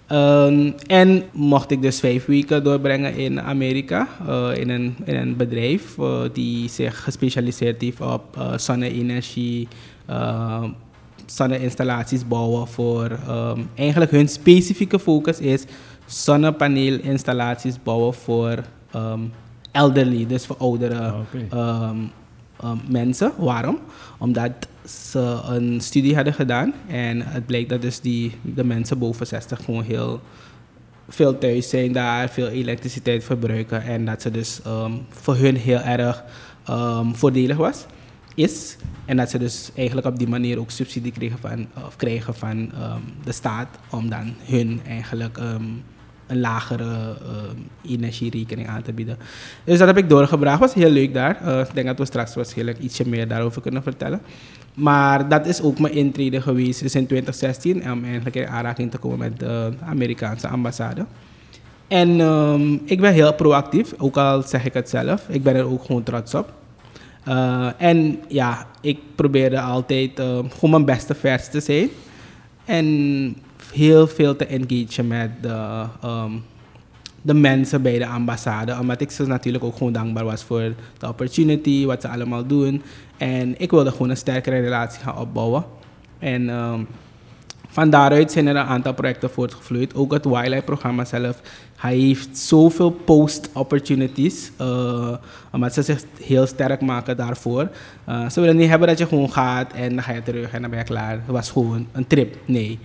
Ehm, 0.06 0.70
en 0.86 1.22
mocht 1.32 1.70
ik 1.70 1.82
dus 1.82 2.00
vijf 2.00 2.24
weken 2.24 2.64
doorbrengen 2.64 3.14
in 3.14 3.40
Amerika, 3.40 4.08
eh, 4.26 4.50
in, 4.54 4.68
een, 4.70 4.96
in 5.04 5.16
een 5.16 5.36
bedrijf 5.36 5.96
die 6.32 6.68
zich 6.68 7.02
gespecialiseerd 7.02 7.80
heeft 7.80 8.00
op 8.00 8.54
zonne-energie, 8.56 9.68
eh, 10.06 10.64
zonne-installaties 11.26 12.28
bouwen 12.28 12.66
voor. 12.66 13.18
ehm, 13.26 13.60
eigenlijk 13.74 14.10
hun 14.10 14.28
specifieke 14.28 14.98
focus 14.98 15.38
is 15.38 15.64
zonnepaneelinstallaties 16.06 17.82
bouwen 17.82 18.14
voor 18.14 18.62
ehm, 18.90 19.20
elderly, 19.70 20.26
dus 20.26 20.46
voor 20.46 20.56
oudere 20.56 21.14
Oké. 21.14 21.46
ehm, 21.56 21.96
ehm, 22.60 22.76
mensen. 22.88 23.32
Waarom? 23.36 23.78
Omdat 24.18 24.52
ze 24.84 25.38
een 25.48 25.80
studie 25.80 26.14
hadden 26.14 26.34
gedaan 26.34 26.74
en 26.88 27.22
het 27.22 27.46
bleek 27.46 27.68
dat 27.68 27.82
dus 27.82 28.00
die, 28.00 28.32
de 28.42 28.64
mensen 28.64 28.98
boven 28.98 29.26
60 29.26 29.64
gewoon 29.64 29.82
heel 29.82 30.20
veel 31.08 31.38
thuis 31.38 31.68
zijn 31.68 31.92
daar, 31.92 32.28
veel 32.28 32.48
elektriciteit 32.48 33.24
verbruiken 33.24 33.82
en 33.82 34.04
dat 34.04 34.22
ze 34.22 34.30
dus 34.30 34.60
voor 35.08 35.36
hun 35.36 35.56
heel 35.56 35.78
erg 35.78 36.24
voordelig 37.12 37.56
was, 37.56 37.86
is. 38.34 38.76
En 39.04 39.16
dat 39.16 39.30
ze 39.30 39.38
dus 39.38 39.70
eigenlijk 39.74 40.06
op 40.06 40.18
die 40.18 40.28
manier 40.28 40.58
ook 40.58 40.70
subsidie 40.70 41.12
kregen 41.12 41.38
van, 41.38 41.66
of 41.86 41.96
krijgen 41.96 42.34
van 42.34 42.70
de 43.24 43.32
staat 43.32 43.68
om 43.90 44.08
dan 44.08 44.34
hun 44.44 44.80
eigenlijk 44.86 45.38
een 46.26 46.40
lagere 46.40 46.84
ehm, 46.84 47.92
energierekening 47.92 48.68
aan 48.68 48.82
te 48.82 48.92
bieden. 48.92 49.18
Dus 49.64 49.78
dat 49.78 49.86
heb 49.86 49.96
ik 49.96 50.08
doorgebracht. 50.08 50.58
was 50.58 50.74
heel 50.74 50.90
leuk 50.90 51.14
daar. 51.14 51.40
Eh, 51.42 51.60
ik 51.60 51.74
denk 51.74 51.86
dat 51.86 51.98
we 51.98 52.04
straks 52.04 52.34
waarschijnlijk 52.34 52.78
ietsje 52.78 53.08
meer 53.08 53.28
daarover 53.28 53.62
kunnen 53.62 53.82
vertellen. 53.82 54.20
Maar 54.74 55.28
dat 55.28 55.46
is 55.46 55.62
ook 55.62 55.78
mijn 55.78 55.94
intrede 55.94 56.40
geweest 56.40 56.80
dus 56.80 56.94
in 56.94 57.06
2016 57.06 57.90
om 57.92 58.04
eigenlijk 58.04 58.36
in 58.36 58.48
aanraking 58.48 58.90
te 58.90 58.98
komen 58.98 59.18
met 59.18 59.38
de 59.38 59.72
Amerikaanse 59.84 60.48
ambassade. 60.48 61.06
En 61.88 62.20
ehm, 62.20 62.74
ik 62.84 63.00
ben 63.00 63.12
heel 63.12 63.34
proactief, 63.34 63.94
ook 63.98 64.16
al 64.16 64.42
zeg 64.42 64.64
ik 64.64 64.74
het 64.74 64.88
zelf. 64.88 65.26
Ik 65.28 65.42
ben 65.42 65.54
er 65.54 65.64
ook 65.64 65.84
gewoon 65.84 66.02
trots 66.02 66.34
op. 66.34 66.52
Eh, 67.24 67.68
en 67.76 68.18
ja, 68.28 68.66
ik 68.80 68.98
probeerde 69.14 69.60
altijd 69.60 70.18
ehm, 70.18 70.48
gewoon 70.48 70.70
mijn 70.70 70.84
beste 70.84 71.14
vers 71.14 71.48
te 71.48 71.60
zijn. 71.60 71.88
En 72.64 73.36
heel 73.76 74.06
veel 74.06 74.36
te 74.36 74.46
engagen 74.46 75.06
met 75.06 75.30
de, 75.42 75.84
ehm, 76.02 76.32
de 77.22 77.34
mensen 77.34 77.82
bij 77.82 77.98
de 77.98 78.06
ambassade. 78.06 78.78
Omdat 78.80 79.00
ik 79.00 79.10
ze 79.10 79.26
natuurlijk 79.26 79.64
ook 79.64 79.76
gewoon 79.76 79.92
dankbaar 79.92 80.24
was 80.24 80.42
voor 80.42 80.74
de 80.98 81.08
opportunity, 81.08 81.86
wat 81.86 82.00
ze 82.00 82.08
allemaal 82.08 82.46
doen. 82.46 82.82
En 83.16 83.60
ik 83.60 83.70
wilde 83.70 83.90
gewoon 83.90 84.10
een 84.10 84.16
sterkere 84.16 84.60
relatie 84.60 85.02
gaan 85.02 85.18
opbouwen. 85.18 85.64
En 86.18 86.50
ehm, 86.50 86.80
van 87.68 87.90
daaruit 87.90 88.32
zijn 88.32 88.46
er 88.46 88.56
een 88.56 88.62
aantal 88.62 88.94
projecten 88.94 89.30
voortgevloeid. 89.30 89.94
Ook 89.94 90.12
het 90.12 90.24
Wildlife-programma 90.24 91.04
zelf. 91.04 91.40
Hij 91.76 91.96
heeft 91.96 92.38
zoveel 92.38 92.90
post-opportunities. 92.90 94.50
eh, 94.56 95.14
omdat 95.52 95.74
ze 95.74 95.82
zich 95.82 96.02
heel 96.20 96.46
sterk 96.46 96.80
maken 96.80 97.16
daarvoor. 97.16 97.68
Eh, 98.04 98.28
ze 98.28 98.40
willen 98.40 98.56
niet 98.56 98.68
hebben 98.68 98.88
dat 98.88 98.98
je 98.98 99.06
gewoon 99.06 99.32
gaat 99.32 99.72
en 99.72 99.94
dan 99.94 100.02
ga 100.02 100.12
je 100.12 100.22
terug 100.22 100.52
en 100.52 100.60
dan 100.60 100.70
ben 100.70 100.78
je 100.78 100.84
klaar. 100.84 101.10
Het 101.12 101.26
was 101.26 101.50
gewoon 101.50 101.86
een 101.92 102.06
trip. 102.06 102.36
Nee. 102.44 102.78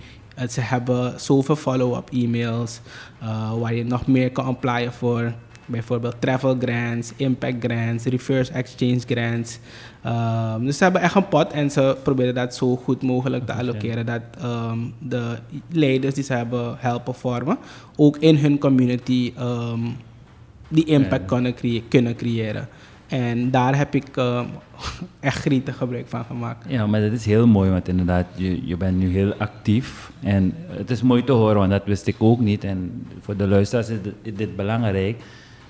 Ze 0.50 0.60
hebben 0.60 1.20
zoveel 1.20 1.56
follow-up 1.56 2.08
e-mails. 2.12 2.80
eh, 3.20 3.52
waar 3.60 3.74
je 3.74 3.84
nog 3.84 4.06
meer 4.06 4.30
kan 4.30 4.44
applyen 4.44 4.92
voor. 4.92 5.32
Bijvoorbeeld 5.66 6.14
travel 6.20 6.56
grants, 6.60 7.12
impact 7.16 7.64
grants, 7.64 8.04
reverse 8.04 8.52
exchange 8.52 8.98
grants. 9.06 9.58
Ehm, 10.02 10.64
dus 10.64 10.76
ze 10.76 10.82
hebben 10.82 11.02
echt 11.02 11.14
een 11.14 11.28
pot 11.28 11.52
en 11.52 11.70
ze 11.70 11.96
proberen 12.02 12.34
dat 12.34 12.54
zo 12.54 12.76
goed 12.76 13.02
mogelijk 13.02 13.46
te 13.46 13.52
allokeren. 13.52 14.06
Dat 14.06 14.20
ehm, 14.40 14.78
de 14.98 15.38
leiders 15.70 16.14
die 16.14 16.24
ze 16.24 16.32
hebben 16.34 16.74
helpen 16.78 17.14
vormen, 17.14 17.58
ook 17.96 18.16
in 18.16 18.36
hun 18.36 18.58
community 18.58 19.32
ehm, 19.36 19.80
die 20.68 20.84
impact 20.84 21.24
kunnen, 21.24 21.54
crea- 21.54 21.80
kunnen 21.88 22.16
creëren. 22.16 22.68
En 23.12 23.50
daar 23.50 23.76
heb 23.76 23.94
ik 23.94 24.16
ehm, 24.16 24.46
echt 25.20 25.38
gretig 25.38 25.76
gebruik 25.76 26.08
van 26.08 26.24
gemaakt. 26.24 26.64
Ja, 26.68 26.86
maar 26.86 27.00
dat 27.00 27.12
is 27.12 27.24
heel 27.24 27.46
mooi, 27.46 27.70
want 27.70 27.88
inderdaad, 27.88 28.26
je, 28.34 28.66
je 28.66 28.76
bent 28.76 28.98
nu 28.98 29.08
heel 29.08 29.34
actief. 29.34 30.10
En 30.20 30.54
het 30.66 30.90
is 30.90 31.02
mooi 31.02 31.24
te 31.24 31.32
horen, 31.32 31.56
want 31.56 31.70
dat 31.70 31.84
wist 31.84 32.06
ik 32.06 32.16
ook 32.18 32.40
niet. 32.40 32.64
En 32.64 33.06
voor 33.20 33.36
de 33.36 33.48
luisteraars 33.48 33.88
is 33.88 33.98
dit, 34.02 34.36
dit 34.36 34.56
belangrijk. 34.56 35.22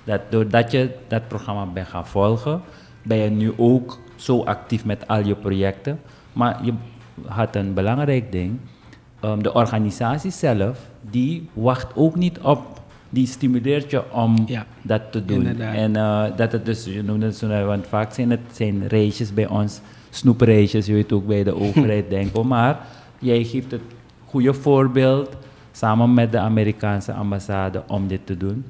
Dat 0.03 0.21
doordat 0.29 0.71
je 0.71 0.89
dat 1.07 1.27
programma 1.27 1.65
bent 1.65 1.87
gaan 1.87 2.07
volgen, 2.07 2.61
ben 3.01 3.17
je 3.17 3.29
nu 3.29 3.53
ook 3.57 3.99
zo 4.15 4.43
actief 4.43 4.85
met 4.85 5.07
al 5.07 5.25
je 5.25 5.35
projecten. 5.35 5.99
Maar 6.33 6.65
je 6.65 6.73
had 7.25 7.55
een 7.55 7.73
belangrijk 7.73 8.31
ding. 8.31 8.59
Ehm, 9.19 9.41
de 9.41 9.53
organisatie 9.53 10.31
zelf, 10.31 10.79
die 11.01 11.49
wacht 11.53 11.95
ook 11.95 12.15
niet 12.15 12.39
op. 12.39 12.81
Die 13.13 13.27
stimuleert 13.27 13.91
je 13.91 14.11
om 14.11 14.35
Ja, 14.45 14.65
dat 14.81 15.01
te 15.11 15.25
doen. 15.25 15.37
inderdaad. 15.37 15.75
En 15.75 15.95
eh, 15.95 16.23
dat 16.37 16.51
het 16.51 16.65
dus, 16.65 16.85
je 16.85 17.03
noemde 17.03 17.25
het 17.25 17.35
zo, 17.35 17.47
nou, 17.47 17.65
want 17.65 17.87
vaak 17.87 18.13
zijn 18.13 18.29
het 18.29 18.39
zijn 18.51 18.87
races 18.87 19.33
bij 19.33 19.47
ons, 19.47 19.79
snoepreisjes, 20.09 20.85
je 20.85 20.93
weet 20.93 21.11
ook 21.11 21.27
bij 21.27 21.43
de 21.43 21.55
overheid 21.65 22.09
denken. 22.09 22.47
Maar 22.47 22.79
jij 23.19 23.43
geeft 23.43 23.71
het 23.71 23.81
goede 24.25 24.53
voorbeeld 24.53 25.29
samen 25.71 26.13
met 26.13 26.31
de 26.31 26.37
Amerikaanse 26.39 27.13
ambassade 27.13 27.83
om 27.87 28.07
dit 28.07 28.19
te 28.25 28.37
doen. 28.37 28.65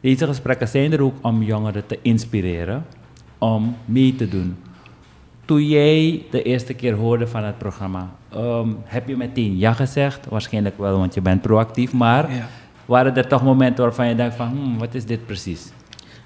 Deze 0.00 0.26
gesprekken 0.26 0.68
zijn 0.68 0.92
er 0.92 1.02
ook 1.02 1.14
om 1.22 1.42
jongeren 1.42 1.86
te 1.86 1.98
inspireren 2.02 2.84
om 3.38 3.76
mee 3.84 4.14
te 4.16 4.28
doen. 4.28 4.56
Toen 5.44 5.66
jij 5.68 6.22
de 6.30 6.42
eerste 6.42 6.74
keer 6.74 6.94
hoorde 6.94 7.26
van 7.26 7.44
het 7.44 7.58
programma, 7.58 8.10
ehm, 8.32 8.68
heb 8.84 9.08
je 9.08 9.16
meteen 9.16 9.58
ja 9.58 9.72
gezegd? 9.72 10.26
Waarschijnlijk 10.28 10.78
wel, 10.78 10.98
want 10.98 11.14
je 11.14 11.20
bent 11.20 11.42
proactief, 11.42 11.92
maar 11.92 12.34
Ja. 12.34 12.46
Waren 12.88 13.16
er 13.16 13.26
toch 13.28 13.42
momenten 13.42 13.84
waarvan 13.84 14.08
je 14.08 14.14
denkt 14.14 14.34
van, 14.36 14.48
hmm, 14.48 14.78
wat 14.78 14.94
is 14.94 15.04
dit 15.04 15.26
precies? 15.26 15.66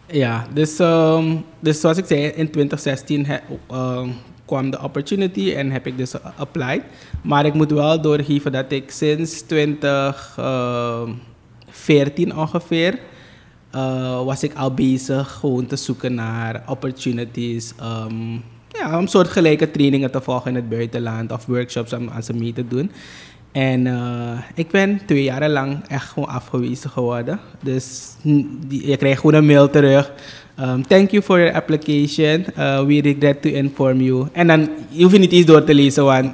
Ja, 0.06 0.46
dus, 0.54 0.78
ehm, 0.78 1.36
dus 1.60 1.80
zoals 1.80 1.96
ik 1.98 2.04
zei, 2.04 2.20
in 2.22 2.50
2016 2.50 3.26
he- 3.26 3.38
ehm, 3.70 4.08
kwam 4.44 4.70
de 4.70 4.82
opportunity 4.82 5.52
en 5.52 5.70
heb 5.70 5.86
ik 5.86 5.96
dus 5.96 6.14
applied. 6.36 6.82
Maar 7.22 7.46
ik 7.46 7.54
moet 7.54 7.70
wel 7.70 8.00
doorgeven 8.00 8.52
dat 8.52 8.72
ik 8.72 8.90
sinds 8.90 9.40
2014 9.42 12.36
ongeveer 12.36 12.98
eh, 13.70 14.24
was 14.24 14.42
ik 14.42 14.54
al 14.54 14.74
bezig 14.74 15.30
gewoon 15.32 15.66
te 15.66 15.76
zoeken 15.76 16.14
naar 16.14 16.62
opportunities. 16.66 17.72
ehm, 17.80 18.32
ja, 18.68 18.98
om 18.98 19.06
soortgelijke 19.06 19.70
trainingen 19.70 20.10
te 20.10 20.20
volgen 20.20 20.50
in 20.50 20.56
het 20.56 20.68
buitenland 20.68 21.32
of 21.32 21.46
workshops 21.46 21.92
om 21.92 22.08
aan 22.08 22.22
ze 22.22 22.32
mee 22.34 22.52
te 22.52 22.68
doen. 22.68 22.90
En 23.52 23.86
eh, 23.86 24.38
ik 24.54 24.70
ben 24.70 25.00
twee 25.06 25.22
jaar 25.22 25.48
lang 25.50 25.84
echt 25.88 26.08
gewoon 26.08 26.28
afgewezen 26.28 26.90
geworden. 26.90 27.40
Dus 27.62 28.14
mm, 28.22 28.58
die- 28.66 28.88
je 28.88 28.96
krijgt 28.96 29.20
gewoon 29.20 29.34
een 29.34 29.46
mail 29.46 29.70
terug. 29.70 30.12
Um, 30.60 30.86
thank 30.86 31.10
you 31.10 31.22
for 31.22 31.38
your 31.38 31.54
application. 31.54 32.46
Uh, 32.58 32.84
we 32.84 33.00
regret 33.00 33.42
to 33.42 33.48
inform 33.48 34.00
you. 34.00 34.26
En 34.32 34.46
dan 34.46 34.68
je 34.88 35.02
hoeft 35.02 35.14
je 35.14 35.20
niet 35.20 35.32
eens 35.32 35.46
door 35.46 35.64
te 35.64 35.74
lezen, 35.74 36.04
want 36.04 36.32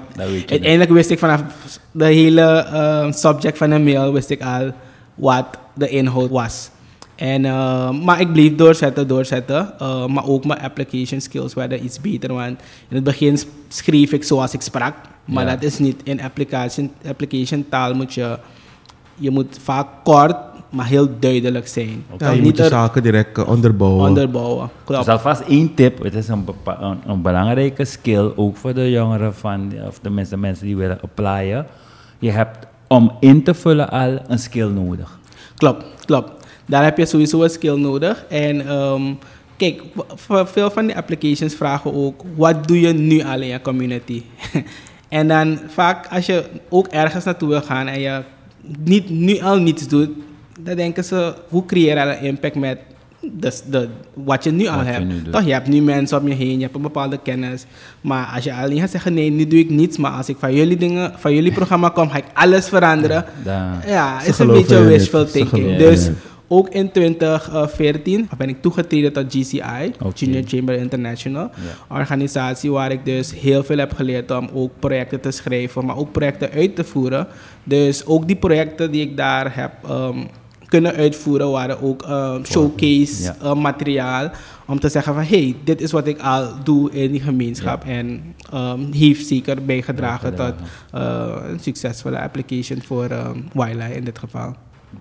uiteindelijk 0.51 0.91
wist 0.91 1.11
ik 1.11 1.19
vanaf 1.19 1.43
de 1.91 2.05
hele 2.05 2.43
eh, 2.43 3.13
subject 3.13 3.59
van 3.59 3.71
de 3.71 3.79
mail 3.79 4.13
wist 4.13 4.31
ik 4.31 4.43
al 4.43 4.73
wat 5.15 5.47
de 5.75 5.89
inhoud 5.89 6.31
was. 6.31 6.71
En, 7.17 7.45
eh, 7.45 7.91
maar 7.91 8.21
ik 8.21 8.33
bleef 8.33 8.55
doorzetten, 8.55 9.09
doorzetten. 9.09 9.73
Eh, 9.79 10.07
maar 10.07 10.27
ook 10.27 10.45
mijn 10.45 10.61
application 10.61 11.21
skills 11.21 11.55
werden 11.55 11.85
iets 11.85 12.01
beter. 12.01 12.33
Want 12.33 12.61
in 12.89 12.95
het 12.97 13.05
begin 13.05 13.39
schreef 13.69 14.13
ik 14.13 14.25
zoals 14.25 14.53
ik 14.55 14.61
sprak. 14.61 14.95
Maar 15.29 15.45
Ja. 15.45 15.51
dat 15.55 15.63
is 15.63 15.79
niet 15.79 16.01
in 16.05 16.21
application, 16.23 16.91
application 17.07 17.65
taal 17.69 17.95
moet 17.95 18.15
je... 18.15 18.39
Je 19.21 19.31
moet 19.31 19.59
vaak 19.63 19.87
kort, 20.05 20.37
maar 20.71 20.87
heel 20.87 21.09
duidelijk 21.19 21.69
zijn. 21.69 22.05
Ja, 22.19 22.27
je 22.31 22.35
niet 22.35 22.43
moet 22.45 22.57
de 22.57 22.63
er 22.63 22.69
zaken 22.69 23.03
direct 23.03 23.39
eh, 23.39 23.49
onderbouwen. 23.49 24.09
onderbouwen. 24.09 24.71
Klopt. 24.85 25.05
Dus 25.05 25.13
alvast 25.15 25.41
één 25.41 25.75
tip, 25.75 26.03
het 26.03 26.15
is 26.15 26.29
een, 26.29 26.47
een, 26.65 26.99
een 27.07 27.23
belangrijke 27.23 27.85
skill, 27.85 28.31
ook 28.37 28.57
voor 28.57 28.75
de 28.75 28.91
jongeren 28.91 29.35
van, 29.35 29.73
of 29.87 29.99
de 29.99 30.11
mensen, 30.11 30.41
mensen 30.41 30.67
die 30.67 30.77
willen 30.77 31.01
applyen. 31.03 31.67
Je 32.19 32.31
hebt 32.31 32.67
om 32.89 33.13
in 33.21 33.43
te 33.43 33.55
vullen 33.55 33.91
al 33.91 34.19
een 34.27 34.39
skill 34.39 34.69
nodig. 34.69 35.19
Klopt, 35.57 35.85
klopt. 36.05 36.47
Daar 36.67 36.85
heb 36.85 36.99
je 36.99 37.07
sowieso 37.07 37.43
een 37.43 37.51
skill 37.51 37.77
nodig. 37.77 38.25
En 38.29 38.67
ehm, 38.69 39.03
kijk, 39.57 39.83
veel 40.45 40.71
van 40.71 40.87
die 40.87 40.97
applications 40.97 41.55
vragen 41.55 41.95
ook, 41.95 42.23
wat 42.37 42.69
doe 42.69 42.81
je 42.81 42.93
nu 42.93 43.23
al 43.23 43.41
in 43.41 43.47
je 43.49 43.61
community? 43.63 44.23
en 45.09 45.29
dan 45.29 45.59
vaak 45.67 46.07
als 46.07 46.27
je 46.27 46.45
ook 46.69 46.87
ergens 46.87 47.25
naartoe 47.25 47.49
wil 47.49 47.63
gaan 47.63 47.87
en 47.87 48.01
je 48.01 48.23
niet, 48.79 49.11
nu 49.11 49.41
al 49.41 49.59
niets 49.59 49.89
doet, 49.89 50.11
dan 50.61 50.77
denken 50.77 51.05
ze, 51.05 51.35
hoe 51.49 51.67
creëer 51.67 51.97
je 51.97 52.17
een 52.17 52.21
impact 52.21 52.55
met 52.55 52.79
de, 53.21 53.61
de, 53.71 53.89
wat 54.15 54.45
je 54.45 54.51
nu 54.51 54.67
al 54.67 54.79
je 54.79 54.85
hebt. 54.85 55.05
nu. 55.05 55.23
Toch, 55.31 55.43
je 55.43 55.53
hebt 55.53 55.69
nu 55.69 55.81
mensen 55.81 56.21
om 56.21 56.29
je 56.29 56.35
heen, 56.35 56.57
je 56.57 56.63
hebt 56.63 56.75
een 56.75 56.83
bepaalde 56.83 57.19
kennis. 57.23 57.65
Maar 58.01 58.33
als 58.35 58.45
je 58.45 58.55
alleen 58.55 58.81
gaat 58.81 58.91
zeggen, 58.91 59.15
nee, 59.15 59.31
nu 59.31 59.47
doe 59.47 59.59
ik 59.59 59.71
niets. 59.71 59.97
Maar 59.97 60.11
als 60.11 60.29
ik 60.29 60.37
van 60.39 60.55
jullie 60.55 60.77
dingen, 60.77 61.13
van 61.17 61.35
jullie 61.35 61.53
programma 61.53 61.89
kom, 61.89 62.11
ga 62.11 62.17
ik 62.17 62.25
alles 62.33 62.69
veranderen. 62.69 63.25
Ja, 63.87 64.21
Ze 64.21 64.29
is 64.29 64.39
een 64.39 64.47
beetje 64.47 64.83
wishful 64.83 65.25
thinking. 65.27 65.77
Dus 65.77 66.09
ook 66.49 66.69
in 66.69 66.91
2014 66.93 68.29
ben 68.39 68.49
ik 68.49 68.63
toegetreden 68.63 69.13
tot 69.13 69.25
GCI. 69.29 69.93
Junior 70.15 70.43
Chamber 70.47 70.75
International. 70.75 71.51
Organisatie 71.89 72.71
waar 72.71 72.93
ik 72.93 73.05
dus 73.05 73.35
heel 73.35 73.65
veel 73.65 73.79
heb 73.79 73.93
geleerd 73.95 74.31
om 74.31 74.49
ook 74.55 74.71
projecten 74.79 75.21
te 75.21 75.31
schrijven, 75.31 75.85
maar 75.85 75.97
ook 75.97 76.13
projecten 76.13 76.51
uit 76.51 76.77
te 76.77 76.85
voeren. 76.85 77.27
Dus 77.65 78.07
ook 78.07 78.27
die 78.27 78.37
projecten 78.37 78.91
die 78.91 79.01
ik 79.03 79.17
daar 79.17 79.55
heb 79.57 79.73
ehm, 79.85 80.19
kunnen 80.67 80.95
uitvoeren 80.95 81.51
waren 81.51 81.83
ook 81.83 82.03
ehm, 82.03 82.45
showcase 82.45 83.23
Ja. 83.23 83.37
eh, 83.43 83.55
materiaal. 83.55 84.31
Om 84.67 84.81
te 84.81 84.89
zeggen 84.89 85.15
van, 85.15 85.23
hey, 85.23 85.57
dit 85.65 85.81
is 85.81 85.93
wat 85.93 86.07
ik 86.07 86.21
al 86.21 86.49
doe 86.65 86.91
in 86.91 87.11
die 87.13 87.21
gemeenschap. 87.21 87.85
En 87.85 88.35
ehm, 88.53 88.93
heeft 88.93 89.27
zeker 89.27 89.65
bijgedragen 89.65 90.35
tot 90.35 90.55
eh, 90.93 91.35
een 91.51 91.61
succesvolle 91.61 92.21
application 92.21 92.83
voor 92.83 93.05
um, 93.11 93.49
Wildlife 93.53 93.95
in 93.95 94.05
dit 94.05 94.19
geval. 94.19 94.55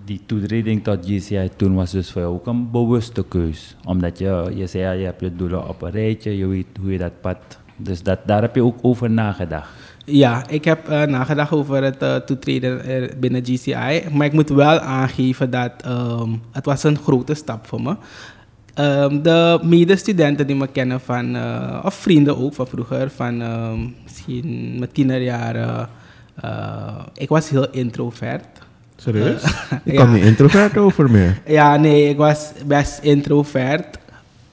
Die 0.06 0.22
toetreding 0.26 0.84
tot 0.84 1.06
GCI 1.06 1.50
toen 1.56 1.76
was 1.76 1.92
dus 1.92 2.12
voor 2.12 2.22
jou 2.22 2.34
ook 2.34 2.48
een 2.48 2.72
bewuste 2.72 3.26
keus. 3.28 3.76
Omdat 3.86 4.18
je, 4.20 4.52
je 4.56 4.68
zei, 4.68 4.84
ja, 4.84 4.92
je 4.92 5.06
hebt 5.06 5.22
je 5.22 5.36
doelen 5.36 5.68
op 5.68 5.82
een 5.82 5.92
rijtje, 5.92 6.38
je 6.38 6.48
weet 6.48 6.68
hoe 6.82 6.92
je 6.92 6.98
dat 6.98 7.22
pad... 7.22 7.38
Dus 7.80 8.04
dat, 8.04 8.20
daar 8.26 8.42
heb 8.42 8.56
je 8.56 8.64
ook 8.64 8.78
over 8.82 9.10
nagedacht. 9.10 9.70
Ja, 10.06 10.48
ik 10.50 10.66
heb 10.66 10.88
eh, 10.88 11.04
nagedacht 11.04 11.52
over 11.52 11.84
het 11.84 11.98
eh, 11.98 12.16
toetreden 12.16 12.86
er 12.86 13.14
binnen 13.20 13.46
GCI. 13.46 14.04
Maar 14.12 14.26
ik 14.26 14.34
moet 14.34 14.50
wel 14.50 14.80
aangeven 14.80 15.50
dat 15.50 15.72
ehm, 15.84 16.30
het 16.52 16.66
was 16.66 16.84
een 16.84 16.98
grote 16.98 17.34
stap 17.34 17.68
voor 17.68 17.82
me. 17.82 17.96
Ehm, 18.78 19.22
de 19.22 19.60
medestudenten 19.64 20.48
die 20.48 20.56
me 20.56 20.68
kennen 20.68 21.00
van, 21.02 21.36
eh, 21.36 21.82
of 21.86 21.94
vrienden 21.94 22.38
ook 22.38 22.54
van 22.54 22.68
vroeger, 22.68 23.10
van 23.10 23.42
ehm, 23.42 23.80
misschien 24.04 24.76
mijn 24.78 24.92
tienerjaren. 24.92 25.90
eh, 26.38 27.00
ik 27.14 27.30
was 27.30 27.50
heel 27.50 27.70
introvert. 27.70 28.46
Serieus? 28.98 29.42
Eh, 29.44 29.52
Ik 29.84 29.94
ja. 29.94 30.00
kan 30.04 30.14
niet 30.14 30.24
introvert 30.24 30.78
over 30.78 31.12
meer. 31.12 31.42
Ja, 31.60 31.76
nee, 31.78 32.10
ik 32.10 32.18
was 32.18 32.52
best 32.66 33.00
introvert. 33.02 33.98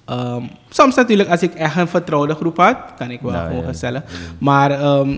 Ehm, 0.04 0.42
soms 0.68 0.94
natuurlijk, 0.94 1.28
als 1.28 1.42
ik 1.42 1.54
echt 1.54 1.76
een 1.76 1.88
vertrouwde 1.88 2.34
groep 2.34 2.56
had, 2.56 2.76
kan 2.98 3.10
ik 3.10 3.20
wel 3.20 3.32
Nou, 3.32 3.48
gewoon 3.48 3.62
ja. 3.62 3.68
gezellig. 3.68 4.02
Maar 4.38 4.70
ehm, 4.70 5.16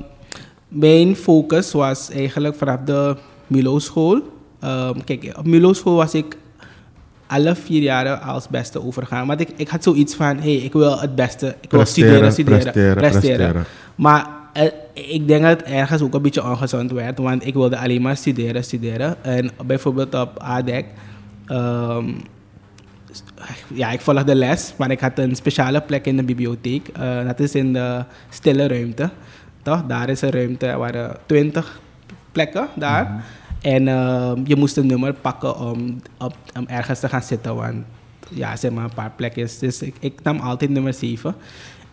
mijn 0.68 1.16
focus 1.16 1.72
was 1.72 2.10
eigenlijk 2.10 2.56
vanaf 2.56 2.80
de 2.84 3.16
Milo-school. 3.46 4.20
Ehm, 4.60 5.00
kijk, 5.04 5.34
op 5.38 5.46
Milo-school 5.46 5.94
was 5.94 6.14
ik 6.14 6.36
alle 7.26 7.54
vier 7.54 7.82
jaren 7.82 8.20
als 8.22 8.48
beste 8.48 8.86
overgaan. 8.86 9.26
Want 9.26 9.40
ik, 9.40 9.48
ik 9.56 9.68
had 9.68 9.82
zoiets 9.82 10.14
van, 10.14 10.38
hey, 10.38 10.54
ik 10.54 10.72
wil 10.72 11.00
het 11.00 11.14
beste. 11.14 11.54
Ik 11.60 11.70
wil 11.70 11.86
studeren, 11.86 12.32
studeren, 12.32 12.58
presteren, 12.60 12.96
presteren. 12.96 13.64
maar 13.94 14.20
eh, 14.20 14.28
ik 14.92 15.28
denk 15.28 15.42
dat 15.42 15.50
het 15.60 15.62
ergens 15.68 16.02
ook 16.02 16.14
een 16.14 16.22
beetje 16.22 16.44
ongezond 16.44 16.90
werd, 16.90 17.18
want 17.18 17.46
ik 17.46 17.54
wilde 17.54 17.78
alleen 17.78 18.02
maar 18.02 18.16
studeren, 18.16 18.64
studeren. 18.64 19.24
En 19.24 19.50
bijvoorbeeld 19.66 20.14
op 20.14 20.38
ADEC, 20.38 20.84
ehm, 21.46 22.08
s- 23.12 23.22
ja, 23.74 23.90
ik 23.90 24.00
volgde 24.00 24.34
les, 24.34 24.74
maar 24.78 24.90
ik 24.90 25.00
had 25.00 25.18
een 25.18 25.34
speciale 25.36 25.80
plek 25.80 26.06
in 26.06 26.16
de 26.16 26.22
bibliotheek. 26.24 26.88
Eh, 26.88 27.24
dat 27.26 27.40
is 27.40 27.54
in 27.54 27.72
de 27.72 28.04
stille 28.28 28.66
ruimte. 28.68 29.10
Toch? 29.62 29.84
Daar 29.86 30.08
is 30.08 30.20
een 30.20 30.30
ruimte, 30.30 30.66
er 30.66 30.78
waren 30.78 31.16
twintig 31.26 31.80
plekken 32.32 32.66
daar. 32.74 33.24
En 33.62 33.88
ehm, 33.88 34.40
je 34.44 34.56
moest 34.56 34.76
een 34.76 34.86
nummer 34.86 35.12
pakken 35.12 35.58
om, 35.58 36.00
op, 36.18 36.34
om 36.58 36.64
ergens 36.66 37.00
te 37.00 37.08
gaan 37.08 37.22
zitten, 37.22 37.54
want 37.56 37.84
ja, 38.28 38.56
zeg 38.56 38.70
maar 38.70 38.84
een 38.84 38.94
paar 38.94 39.12
plekjes. 39.16 39.58
Dus 39.58 39.82
ik, 39.82 39.94
ik 40.00 40.18
nam 40.22 40.38
altijd 40.38 40.70
nummer 40.70 40.94
7. 40.94 41.34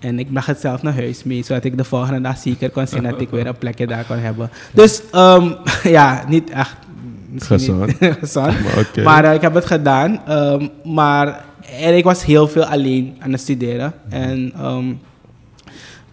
En 0.03 0.19
ik 0.19 0.31
bracht 0.31 0.47
het 0.47 0.59
zelf 0.59 0.81
naar 0.81 0.93
huis 0.93 1.23
mee, 1.23 1.43
zodat 1.43 1.63
ik 1.63 1.77
de 1.77 1.83
volgende 1.83 2.21
dag 2.21 2.37
zeker 2.37 2.69
kon 2.69 2.87
zien 2.87 3.03
dat 3.03 3.21
ik 3.21 3.29
weer 3.29 3.47
een 3.47 3.57
plekje 3.57 3.87
daar 3.87 4.05
kon 4.05 4.17
hebben. 4.17 4.49
Dus 4.73 5.01
ehm, 5.11 5.51
ja, 5.97 6.23
niet 6.27 6.49
echt 6.49 6.75
Gezond. 7.37 7.99
Maar. 7.99 9.03
Maar 9.03 9.23
eh, 9.23 9.33
ik 9.33 9.41
heb 9.41 9.53
het 9.53 9.65
gedaan. 9.65 10.21
ehm, 10.25 10.67
maar 10.83 11.45
en 11.79 11.97
ik 11.97 12.03
was 12.03 12.25
heel 12.25 12.47
veel 12.47 12.65
alleen 12.65 13.15
aan 13.19 13.31
het 13.31 13.41
studeren. 13.41 13.93
En 14.09 14.51
ehm, 14.55 14.93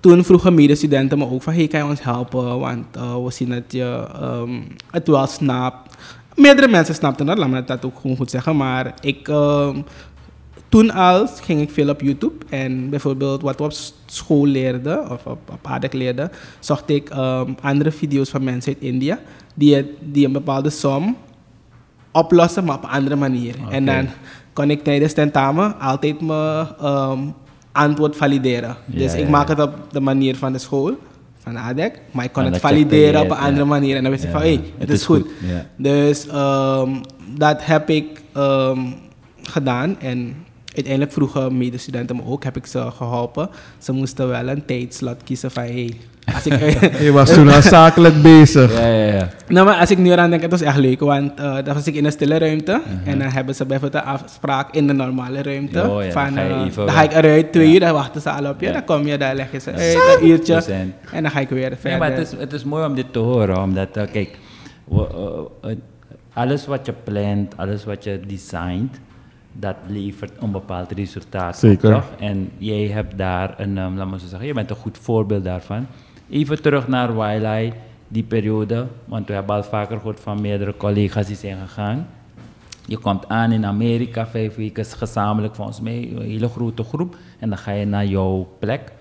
toen 0.01 0.25
vroegen 0.25 0.55
medestudenten 0.55 1.19
me 1.19 1.31
ook 1.31 1.43
van... 1.43 1.53
Hey, 1.53 1.67
kan 1.67 1.81
je 1.81 1.87
ons 1.87 2.03
helpen? 2.03 2.59
Want 2.59 2.85
eh, 2.97 3.25
we 3.25 3.31
zien 3.31 3.49
dat 3.49 3.63
je 3.69 4.07
het 4.91 5.09
wel 5.09 5.27
snapt. 5.27 5.97
Meerdere 6.35 6.69
mensen 6.69 6.95
snapten 6.95 7.27
dat, 7.27 7.39
laat 7.39 7.49
me 7.49 7.65
dat 7.65 7.85
ook 7.85 7.99
gewoon 8.01 8.17
goed 8.17 8.31
zeggen. 8.31 8.57
Maar 8.57 8.95
ik... 9.01 9.29
toen 10.71 10.91
al 10.91 11.27
ging 11.27 11.61
ik 11.61 11.71
veel 11.71 11.89
op 11.89 12.01
YouTube. 12.01 12.45
En 12.49 12.91
bijvoorbeeld 12.91 13.43
wat 13.43 13.57
we 13.59 13.65
op 13.65 13.73
school 14.07 14.47
leerden, 14.47 15.11
of 15.11 15.27
op, 15.27 15.39
op 15.53 15.59
ADEC 15.67 15.93
leerden, 15.93 16.31
zocht 16.61 16.91
ik 16.91 17.09
ehm, 17.09 17.51
andere 17.63 17.91
video's 17.93 18.31
van 18.31 18.45
mensen 18.45 18.73
uit 18.75 18.83
India. 18.83 19.19
Die, 19.55 19.75
het- 19.75 19.87
die 20.01 20.27
een 20.27 20.33
bepaalde 20.33 20.71
som 20.71 21.17
oplossen, 22.13 22.65
maar 22.65 22.77
op 22.77 22.83
een 22.83 22.89
andere 22.89 23.17
manier. 23.17 23.55
En 23.71 23.85
dan 23.87 24.07
kon 24.53 24.71
ik 24.71 24.83
tijdens 24.85 25.13
tentamen 25.13 25.79
altijd 25.81 26.21
mijn 26.21 26.67
ehm, 26.81 27.19
antwoord 27.73 28.17
valideren. 28.17 28.77
Dus 28.87 29.15
ik 29.15 29.25
ja, 29.25 29.29
maak 29.31 29.49
ja. 29.49 29.55
het 29.55 29.63
op 29.63 29.75
de 29.93 30.01
manier 30.01 30.37
van 30.37 30.53
de 30.53 30.59
school, 30.59 30.97
van 31.39 31.53
de 31.53 31.59
ADEC. 31.59 32.01
Maar 32.11 32.25
ik 32.25 32.33
kon 32.33 32.45
En 32.45 32.53
het 32.53 32.61
valideren 32.61 33.21
op 33.21 33.31
een 33.31 33.37
andere 33.37 33.65
manier. 33.65 33.97
En 33.97 34.03
dan 34.03 34.13
wist 34.13 34.25
ik 34.25 34.31
van, 34.31 34.41
hé, 34.41 34.55
hey, 34.55 34.65
het, 34.79 34.91
is 34.91 35.05
goed. 35.05 35.27
Dus 35.77 36.27
ehm, 36.27 36.91
dat 37.37 37.65
heb 37.65 37.89
ik 37.89 38.23
gedaan. 39.43 39.97
En 40.01 40.35
uiteindelijk 40.75 41.13
vroegen 41.13 41.57
medestudenten 41.59 42.17
me 42.17 42.23
ook, 42.25 42.45
heb 42.45 42.57
ik 42.57 42.67
ze 42.67 42.91
geholpen. 42.97 43.49
Ze 43.79 43.93
moesten 43.93 44.29
wel 44.29 44.49
een 44.49 44.65
tijdslot 44.65 45.23
kiezen 45.25 45.51
van, 45.51 45.63
hey, 45.63 45.97
als 46.35 46.47
ik... 46.47 46.81
Je 47.07 47.13
was 47.13 47.33
toen 47.35 47.49
al 47.49 47.63
zakelijk 47.63 48.23
bezig. 48.23 48.73
Ja, 48.79 48.87
ja, 48.87 49.13
ja. 49.15 49.29
nou, 49.49 49.67
maar 49.67 49.77
als 49.77 49.91
ik 49.91 49.99
nu 49.99 50.11
eraan 50.11 50.31
denk, 50.31 50.43
het 50.43 50.51
was 50.51 50.61
echt 50.61 50.77
leuk. 50.77 51.01
Want 51.01 51.33
eh 51.39 51.55
dan 51.65 51.75
was 51.75 51.87
ik 51.87 51.95
in 51.95 52.05
een 52.05 52.13
stille 52.13 52.39
ruimte. 52.39 52.83
En 53.05 53.19
dan 53.19 53.29
hebben 53.29 53.55
ze 53.55 53.65
bijvoorbeeld 53.65 54.03
een 54.03 54.09
afspraak 54.09 54.75
in 54.75 54.87
de 54.87 54.93
normale 54.93 55.43
ruimte. 55.43 55.89
Oh, 55.89 56.05
ja, 56.05 56.13
dan 56.13 56.13
van, 56.13 56.33
ga 56.33 56.43
je 56.43 56.53
eh, 56.53 56.65
even 56.67 56.87
dan 56.87 56.95
ga 56.95 57.03
ik 57.03 57.13
eruit, 57.13 57.53
twee 57.53 57.67
Ja. 57.67 57.73
uur, 57.73 57.81
dan 57.81 57.93
wachten 57.93 58.21
ze 58.21 58.31
al 58.31 58.51
op 58.51 58.61
je. 58.61 58.67
Ja. 58.67 58.73
Dan 58.73 58.85
kom 58.85 59.07
je, 59.07 59.19
daar 59.19 59.35
leg 59.35 59.53
je 59.53 59.59
ze 59.59 59.73
uit, 59.73 60.19
een 60.21 60.27
uurtje. 60.29 60.63
En 61.13 61.23
dan 61.23 61.31
ga 61.31 61.41
ik 61.41 61.49
weer 61.49 61.77
verder. 61.81 61.99
maar 61.99 62.11
het 62.11 62.33
is, 62.33 62.39
het 62.39 62.53
is 62.53 62.65
mooi 62.65 62.85
om 62.85 62.95
dit 62.95 63.13
te 63.13 63.19
horen, 63.19 63.63
omdat, 63.63 63.97
eh, 63.97 64.05
kijk, 64.13 64.39
eh, 64.91 65.01
eh, 65.71 65.77
alles 66.33 66.67
wat 66.67 66.87
je 66.87 66.93
plant, 67.05 67.57
alles 67.57 67.85
wat 67.85 68.05
je 68.05 68.21
designt, 68.27 69.01
dat 69.61 69.77
levert 69.87 70.33
een 70.43 70.51
bepaald 70.51 70.93
resultaat. 70.93 71.55
op, 71.55 71.61
Zeker. 71.61 71.93
toch? 71.93 72.11
En 72.19 72.51
jij 72.59 72.87
hebt 72.87 73.19
daar 73.19 73.55
een, 73.61 73.79
um, 73.79 73.97
laat 73.97 74.11
maar 74.11 74.19
zo 74.19 74.27
zeggen, 74.27 74.47
je 74.47 74.55
bent 74.55 74.71
een 74.71 74.77
goed 74.77 74.99
voorbeeld 74.99 75.45
daarvan. 75.45 75.87
Even 76.31 76.63
terug 76.63 76.89
naar 76.89 77.15
Wailai, 77.15 77.73
die 78.09 78.23
periode, 78.23 78.87
want 79.05 79.27
we 79.27 79.33
hebben 79.33 79.57
al 79.57 79.63
vaker 79.63 79.97
gehoord 79.97 80.21
van 80.21 80.41
meerdere 80.41 80.77
collega's 80.77 81.27
die 81.27 81.37
zijn 81.37 81.57
gegaan. 81.59 82.07
Je 82.87 82.99
komt 82.99 83.29
aan 83.29 83.53
in 83.53 83.67
Amerika, 83.67 84.27
vijf 84.27 84.55
weken 84.55 84.85
gezamenlijk 84.85 85.55
volgens 85.55 85.81
mij, 85.81 86.11
een 86.13 86.23
hele 86.23 86.49
grote 86.49 86.83
groep. 86.83 87.17
En 87.39 87.49
dan 87.49 87.59
ga 87.59 87.71
je 87.73 87.87
naar 87.87 88.07
jouw 88.07 88.49
plek. 88.59 88.93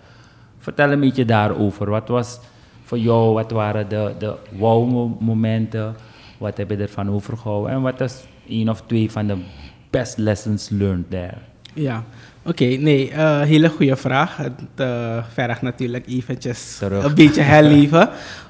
Vertel 0.58 0.92
een 0.92 1.00
beetje 1.00 1.26
daarover. 1.26 1.90
Wat 1.90 2.08
was 2.08 2.40
voor 2.84 2.98
jou, 2.98 3.34
wat 3.34 3.52
waren 3.52 3.90
de, 3.90 4.14
de 4.20 4.36
wow-momenten? 4.58 5.96
Wat 6.38 6.58
heb 6.58 6.70
je 6.70 6.78
ervan 6.78 7.10
overgehouden? 7.10 7.72
En 7.72 7.82
wat 7.82 8.02
is 8.02 8.24
één 8.48 8.70
of 8.70 8.82
twee 8.82 9.12
van 9.12 9.28
de 9.28 9.38
best 9.90 10.18
lessons 10.18 10.70
learned 10.70 11.10
there? 11.10 11.38
Ja, 11.74 12.04
oké. 12.46 12.64
nee, 12.64 13.12
eh, 13.12 13.42
hele 13.42 13.70
goede 13.70 13.96
vraag. 13.96 14.38
Het 14.38 14.62
eh, 14.76 15.24
vergt 15.34 15.62
natuurlijk 15.62 16.08
eventjes 16.08 16.78
Terug. 16.78 17.04
een 17.04 17.14
beetje 17.16 17.42
herleven. 17.54 18.10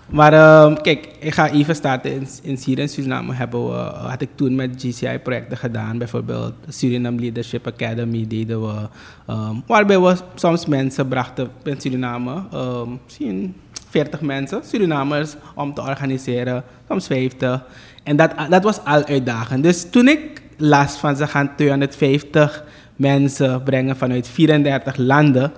maar 0.10 0.34
ehm, 0.34 0.76
kijk, 0.82 1.10
ik 1.20 1.34
ga 1.34 1.50
even 1.52 1.76
starten 1.76 2.12
in, 2.14 2.28
in 2.42 2.58
Syrië 2.58 2.82
en 2.82 2.90
Suriname. 2.90 3.34
Hebben 3.34 3.66
we, 3.70 3.76
had 4.08 4.22
ik 4.22 4.30
toen 4.36 4.56
met 4.56 4.70
GCI-projecten 4.78 5.58
gedaan. 5.58 5.98
Bijvoorbeeld 5.98 6.54
Suriname 6.68 7.20
Leadership 7.20 7.68
Academy 7.68 8.26
deden 8.28 8.62
we. 8.62 8.88
ehm, 9.28 9.56
waarbij 9.68 10.00
we 10.00 10.16
soms 10.36 10.66
mensen 10.66 11.08
brachten 11.08 11.50
in 11.64 11.82
Suriname. 11.82 12.44
ehm, 12.52 12.90
misschien 13.06 13.56
40 13.90 14.22
mensen, 14.22 14.62
Surinamers, 14.66 15.36
om 15.56 15.74
te 15.74 15.82
organiseren. 15.82 16.64
Soms 16.88 17.08
50. 17.08 17.66
En 18.04 18.16
dat, 18.16 18.32
dat 18.50 18.64
was 18.64 18.80
al 18.84 19.06
uitdagend. 19.06 19.64
Dus 19.64 19.90
toen 19.90 20.08
ik 20.08 20.39
las 20.60 20.98
van 20.98 21.16
ze 21.16 21.28
gaan 21.28 21.56
250 21.56 22.64
mensen 22.96 23.64
brengen 23.64 23.98
vanuit 23.98 24.28
34 24.28 24.96
landen, 24.98 25.52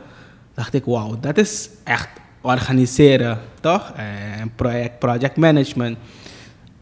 dacht 0.53 0.73
ik, 0.73 0.85
wauw, 0.85 1.17
dat 1.19 1.37
is 1.37 1.69
echt 1.83 2.09
organiseren, 2.41 3.37
toch? 3.59 3.93
En 3.95 4.51
project, 4.55 4.99
project 4.99 5.37
management. 5.37 5.97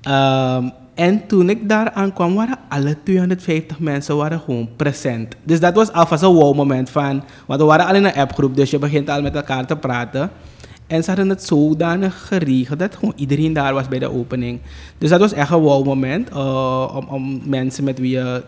Ehm, 0.01 0.69
en 0.95 1.27
toen 1.27 1.49
ik 1.49 1.69
daar 1.69 1.91
aankwam, 1.91 2.35
waren 2.35 2.57
alle 2.69 2.97
250 3.03 3.79
mensen 3.79 4.17
waren 4.17 4.39
gewoon 4.39 4.69
present. 4.75 5.35
Dus 5.43 5.59
dat 5.59 5.75
was 5.75 5.91
alvast 5.91 6.23
een 6.23 6.33
wow 6.33 6.55
moment 6.55 6.89
van, 6.89 7.23
want 7.45 7.59
we 7.59 7.65
waren 7.65 7.85
al 7.85 7.95
in 7.95 8.05
een 8.05 8.13
appgroep, 8.13 8.55
dus 8.55 8.69
je 8.69 8.79
begint 8.79 9.09
al 9.09 9.21
met 9.21 9.35
elkaar 9.35 9.65
te 9.65 9.75
praten. 9.75 10.31
En 10.89 11.03
ze 11.03 11.09
hadden 11.09 11.29
het 11.29 11.43
zodanig 11.43 12.27
geregeld 12.27 12.79
dat 12.79 12.95
gewoon 12.95 13.13
iedereen 13.15 13.53
daar 13.53 13.73
was 13.73 13.87
bij 13.87 13.99
de 13.99 14.11
opening. 14.11 14.59
Dus 14.97 15.09
dat 15.09 15.19
was 15.19 15.33
echt 15.33 15.51
een 15.51 15.59
wow 15.59 15.85
moment 15.85 16.29
eh, 16.29 16.95
om, 16.95 17.07
om 17.07 17.41
mensen 17.45 17.83
met 17.83 17.99
wie 17.99 18.11
je 18.11 18.43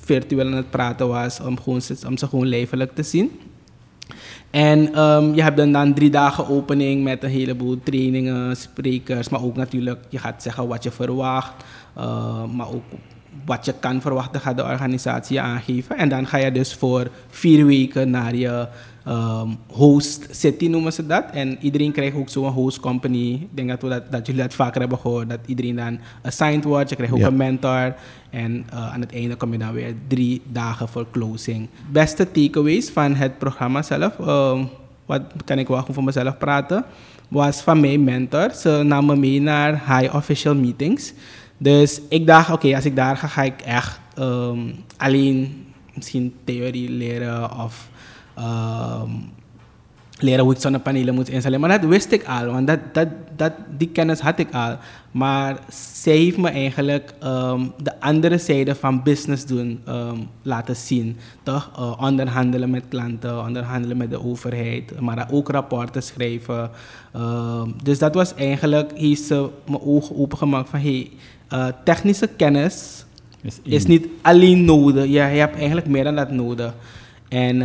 virtueel 0.00 0.46
aan 0.46 0.52
het 0.52 0.70
praten 0.70 1.08
was, 1.08 1.40
om, 1.40 1.60
gewoon, 1.60 1.80
om 2.06 2.16
ze 2.16 2.26
gewoon 2.26 2.46
lijfelijk 2.46 2.94
te 2.94 3.02
zien. 3.02 3.30
En 4.50 4.94
ehm, 4.94 5.34
je 5.34 5.42
hebt 5.42 5.56
dan, 5.56 5.72
dan 5.72 5.94
drie 5.94 6.10
dagen 6.10 6.48
opening 6.48 7.04
met 7.04 7.22
een 7.22 7.30
heleboel 7.30 7.80
trainingen, 7.82 8.56
sprekers, 8.56 9.28
maar 9.28 9.42
ook 9.42 9.56
natuurlijk, 9.56 10.04
je 10.08 10.18
gaat 10.18 10.42
zeggen 10.42 10.68
wat 10.68 10.82
je 10.82 10.90
verwacht, 10.90 11.64
eh, 11.96 12.44
maar 12.44 12.68
ook 12.68 12.84
wat 13.44 13.64
je 13.64 13.74
kan 13.80 14.00
verwachten 14.00 14.40
gaat 14.40 14.56
de 14.56 14.64
organisatie 14.64 15.40
aangeven. 15.40 15.96
En 15.96 16.08
dan 16.08 16.26
ga 16.26 16.36
je 16.36 16.52
dus 16.52 16.74
voor 16.74 17.10
vier 17.28 17.66
weken 17.66 18.10
naar 18.10 18.34
je 18.34 18.68
ehm, 19.06 19.48
host 19.72 20.26
city 20.30 20.66
noemen 20.68 20.92
ze 20.92 21.06
dat. 21.06 21.24
En 21.32 21.56
iedereen 21.60 21.92
krijgt 21.92 22.16
ook 22.16 22.28
zo'n 22.28 22.48
host 22.52 22.80
company. 22.80 23.32
Ik 23.32 23.48
denk 23.50 23.68
dat, 23.68 23.82
we 23.82 23.88
dat, 23.88 24.12
dat 24.12 24.26
jullie 24.26 24.42
dat 24.42 24.54
vaker 24.54 24.80
hebben 24.80 24.98
gehoord, 24.98 25.28
dat 25.30 25.38
iedereen 25.46 25.76
dan 25.76 25.98
assigned 26.22 26.64
wordt. 26.64 26.88
Je 26.90 26.94
krijgt 26.96 27.12
ook 27.14 27.20
Ja. 27.20 27.26
een 27.26 27.36
mentor. 27.36 27.94
En 28.30 28.64
eh, 28.70 28.92
aan 28.92 29.00
het 29.00 29.12
einde 29.12 29.34
kom 29.36 29.52
je 29.52 29.58
dan 29.58 29.72
weer 29.72 29.94
drie 30.08 30.42
dagen 30.52 30.88
voor 30.88 31.06
closing. 31.10 31.68
Beste 31.90 32.30
takeaways 32.30 32.90
van 32.90 33.14
het 33.14 33.38
programma 33.38 33.82
zelf, 33.82 34.18
ehm, 34.18 34.64
wat 35.06 35.22
kan 35.44 35.58
ik 35.58 35.68
wel 35.68 35.78
gewoon 35.78 35.94
voor 35.94 36.04
mezelf 36.04 36.38
praten, 36.38 36.84
was 37.28 37.60
van 37.60 37.80
mijn 37.80 38.04
mentor. 38.04 38.50
Ze 38.50 38.82
nam 38.84 39.06
me 39.06 39.16
mee 39.16 39.40
naar 39.40 39.98
high 39.98 40.14
official 40.14 40.54
meetings. 40.54 41.12
Dus 41.58 42.00
ik 42.08 42.26
dacht, 42.26 42.50
oké, 42.52 42.74
als 42.74 42.84
ik 42.84 42.96
daar 42.96 43.16
ga, 43.16 43.26
ga 43.26 43.42
ik 43.42 43.60
echt 43.60 44.00
ehm, 44.14 44.58
alleen 44.96 45.64
misschien 45.94 46.34
theorie 46.44 46.90
leren 46.90 47.58
of 47.58 47.88
ehm, 48.36 49.10
leren 50.18 50.44
hoe 50.44 50.54
ik 50.54 50.60
zonnepanelen 50.60 51.14
moet 51.14 51.28
instellen. 51.28 51.60
Maar 51.60 51.80
dat 51.80 51.88
wist 51.88 52.12
ik 52.12 52.24
al, 52.24 52.46
want 52.46 52.66
dat, 52.66 52.78
dat, 52.92 53.08
dat, 53.36 53.52
die 53.76 53.88
kennis 53.88 54.20
had 54.20 54.38
ik 54.38 54.54
al. 54.54 54.76
Maar 55.10 55.58
zij 55.68 56.16
heeft 56.16 56.36
me 56.36 56.48
eigenlijk 56.48 57.14
ehm, 57.20 57.60
de 57.82 58.00
andere 58.00 58.38
zijde 58.38 58.74
van 58.74 59.02
business 59.02 59.46
doen 59.46 59.80
ehm, 59.84 60.16
laten 60.42 60.76
zien. 60.76 61.16
Toch? 61.42 61.70
Eh, 61.76 62.02
onderhandelen 62.02 62.70
met 62.70 62.84
klanten, 62.88 63.44
onderhandelen 63.44 63.96
met 63.96 64.10
de 64.10 64.24
overheid, 64.24 65.00
maar 65.00 65.28
ook 65.30 65.48
rapporten 65.48 66.02
schrijven. 66.02 66.70
Dus 67.82 67.98
dat 67.98 68.14
was 68.14 68.34
eigenlijk, 68.34 68.92
heeft 68.94 69.22
ze 69.22 69.48
mijn 69.66 69.82
ogen 69.82 70.16
opengemaakt 70.16 70.68
van 70.68 70.80
hey, 70.80 71.10
eh, 71.48 71.66
technische 71.84 72.26
kennis 72.26 73.04
is 73.62 73.86
niet 73.86 74.06
alleen 74.22 74.64
nodig. 74.64 75.06
Ja, 75.06 75.26
je 75.26 75.38
hebt 75.38 75.56
eigenlijk 75.56 75.86
meer 75.86 76.04
dan 76.04 76.14
dat 76.14 76.30
nodig. 76.30 76.74
En 77.28 77.58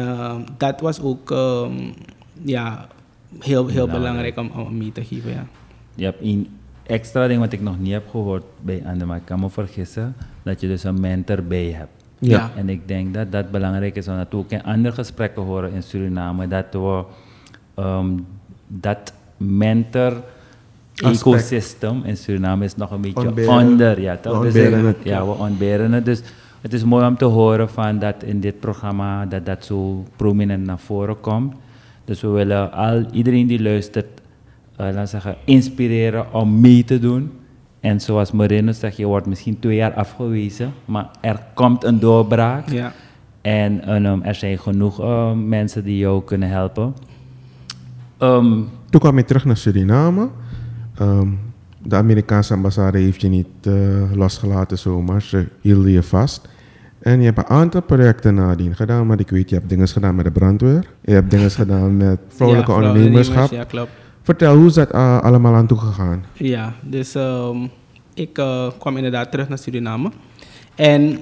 dat 0.58 0.82
was 0.82 1.02
ook 1.02 1.32
ehm, 1.32 1.72
ja, 2.44 2.88
heel, 3.40 3.68
heel 3.68 3.88
belangrijk 3.88 4.38
om, 4.38 4.52
om 4.56 4.78
mee 4.78 4.92
te 4.92 5.04
geven. 5.04 5.32
Ja. 5.32 5.46
Je 5.96 6.04
hebt 6.06 6.22
een 6.22 6.48
extra 6.84 7.28
ding 7.28 7.40
wat 7.40 7.54
ik 7.54 7.62
nog 7.62 7.80
niet 7.80 7.92
heb 7.92 8.10
gehoord 8.10 8.44
bij 8.62 8.82
anderen, 8.86 9.08
maar 9.08 9.18
ik 9.18 9.26
kan 9.26 9.40
me 9.40 9.50
vergissen 9.50 10.16
dat 10.44 10.62
je 10.62 10.68
dus 10.68 10.84
een 10.84 11.00
mentor 11.00 11.44
bij 11.44 11.66
je 11.68 11.74
hebt. 11.74 11.90
Ja. 12.20 12.52
En 12.56 12.70
ik 12.70 12.88
denk 12.88 13.14
dat 13.14 13.32
dat 13.32 13.52
belangrijk 13.52 13.96
is, 13.96 14.08
omdat 14.08 14.28
we 14.30 14.38
ook 14.38 14.50
in 14.52 14.64
andere 14.64 14.96
gesprekken 14.96 15.42
horen 15.44 15.74
in 15.74 15.84
Suriname, 15.84 16.48
dat 16.48 16.66
we 16.72 17.04
ehm, 17.76 18.10
dat 18.68 19.14
mentor 19.38 20.24
ecosystem 20.96 22.02
in 22.04 22.18
Suriname 22.18 22.66
is 22.66 22.76
nog 22.76 22.92
een 22.92 23.02
beetje 23.02 23.28
Ontberen. 23.28 23.50
onder. 23.58 24.02
Ja, 24.02 24.18
toch? 24.18 24.38
We 24.40 24.44
Dus, 24.52 24.54
ontberen 24.56 24.86
het. 24.86 24.98
ja, 25.04 25.26
we 25.26 25.32
ontberen 25.32 25.92
het. 25.92 26.06
Dus 26.06 26.22
het 26.62 26.74
is 26.74 26.84
mooi 26.84 27.06
om 27.06 27.18
te 27.18 27.26
horen 27.26 27.70
van 27.70 28.00
dat 28.00 28.24
in 28.24 28.40
dit 28.40 28.60
programma 28.60 29.26
dat 29.26 29.46
dat 29.46 29.66
zo 29.66 30.06
prominent 30.16 30.66
naar 30.66 30.80
voren 30.80 31.20
komt. 31.20 31.56
Dus 32.06 32.22
we 32.22 32.28
willen 32.28 32.72
al, 32.72 33.06
iedereen 33.12 33.48
die 33.48 33.62
luistert, 33.62 34.22
eh, 34.76 34.86
laten 34.86 35.00
we 35.02 35.06
zeggen, 35.06 35.36
inspireren 35.46 36.34
om 36.34 36.60
mee 36.60 36.84
te 36.84 37.00
doen. 37.00 37.32
En 37.80 38.02
zoals 38.02 38.32
Moreno 38.32 38.72
zegt, 38.72 38.98
je 38.98 39.06
wordt 39.06 39.26
misschien 39.26 39.60
twee 39.60 39.76
jaar 39.76 39.94
afgewezen, 39.94 40.74
maar 40.86 41.10
er 41.22 41.40
komt 41.54 41.84
een 41.84 42.00
doorbraak. 42.00 42.70
Ja. 42.70 42.94
En 43.42 43.84
ehm, 43.84 44.22
er 44.22 44.36
zijn 44.36 44.60
genoeg 44.60 45.02
eh, 45.02 45.32
mensen 45.34 45.84
die 45.84 45.98
jou 45.98 46.24
kunnen 46.24 46.50
helpen. 46.50 46.94
Ehm, 48.18 48.62
Toen 48.90 49.00
kwam 49.00 49.18
je 49.18 49.26
terug 49.26 49.46
naar 49.46 49.58
Suriname. 49.58 50.30
Ehm, 50.96 51.28
de 51.84 51.96
Amerikaanse 51.96 52.54
ambassade 52.54 52.98
heeft 52.98 53.22
je 53.22 53.28
niet 53.28 53.48
eh, 53.62 53.74
losgelaten 54.14 54.78
zomaar. 54.78 55.22
Ze 55.22 55.48
hielden 55.62 55.92
je 55.92 56.04
vast. 56.04 56.50
En 57.00 57.20
je 57.20 57.26
hebt 57.26 57.38
een 57.38 57.48
aantal 57.48 57.82
projecten 57.82 58.34
nadien 58.34 58.76
gedaan. 58.76 59.08
Maar 59.08 59.20
ik 59.20 59.30
weet, 59.30 59.50
je 59.50 59.56
hebt 59.56 59.70
dingen 59.70 59.88
gedaan 59.88 60.16
met 60.16 60.26
de 60.26 60.32
brandweer. 60.32 60.86
Je 61.02 61.14
hebt 61.14 61.32
dingen 61.32 61.52
gedaan 61.52 61.98
met 61.98 62.20
vrouwelijke 62.36 62.72
Ja, 62.72 62.78
ondernemerschap. 62.78 63.52
Ja, 63.52 63.64
klopt. 63.64 63.90
Vertel, 64.22 64.56
hoe 64.56 64.68
is 64.68 64.74
dat 64.74 64.92
eh, 64.92 65.20
allemaal 65.22 65.56
aan 65.56 65.68
toe 65.68 65.78
gegaan? 65.78 66.26
Ja, 66.34 66.74
dus 66.82 67.16
ehm, 67.16 67.68
ik 68.14 68.38
eh, 68.38 68.68
kwam 68.80 68.96
inderdaad 68.98 69.32
terug 69.32 69.50
naar 69.50 69.58
Suriname. 69.58 70.12
En 70.76 71.20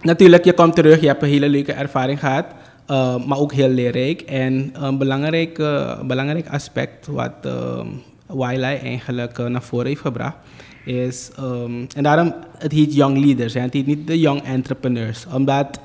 natuurlijk, 0.00 0.44
je 0.44 0.52
komt 0.52 0.74
terug, 0.74 1.00
je 1.00 1.06
hebt 1.06 1.22
een 1.22 1.28
hele 1.28 1.48
leuke 1.48 1.72
ervaring 1.72 2.18
gehad, 2.18 2.46
eh, 2.86 3.26
maar 3.26 3.38
ook 3.38 3.52
heel 3.52 3.68
leerrijk. 3.68 4.20
En 4.20 4.70
een 4.72 4.98
belangrijk, 4.98 5.58
een 5.58 6.06
belangrijk 6.06 6.48
aspect 6.48 7.06
wat 7.06 7.34
uh, 8.32 8.38
Wailai 8.38 8.76
eigenlijk 8.76 9.38
eh, 9.38 9.46
naar 9.46 9.62
voren 9.62 9.86
heeft 9.86 10.00
gebracht, 10.00 10.36
is, 10.84 11.30
ehm, 11.36 11.84
en 11.96 12.02
daarom, 12.02 12.34
het 12.58 12.72
heet 12.72 12.94
Young 12.94 13.18
Leaders, 13.24 13.54
hè, 13.54 13.60
het 13.60 13.72
heet 13.72 13.86
niet 13.86 14.06
de 14.06 14.20
Young 14.20 14.42
Entrepreneurs, 14.42 15.26
omdat 15.34 15.80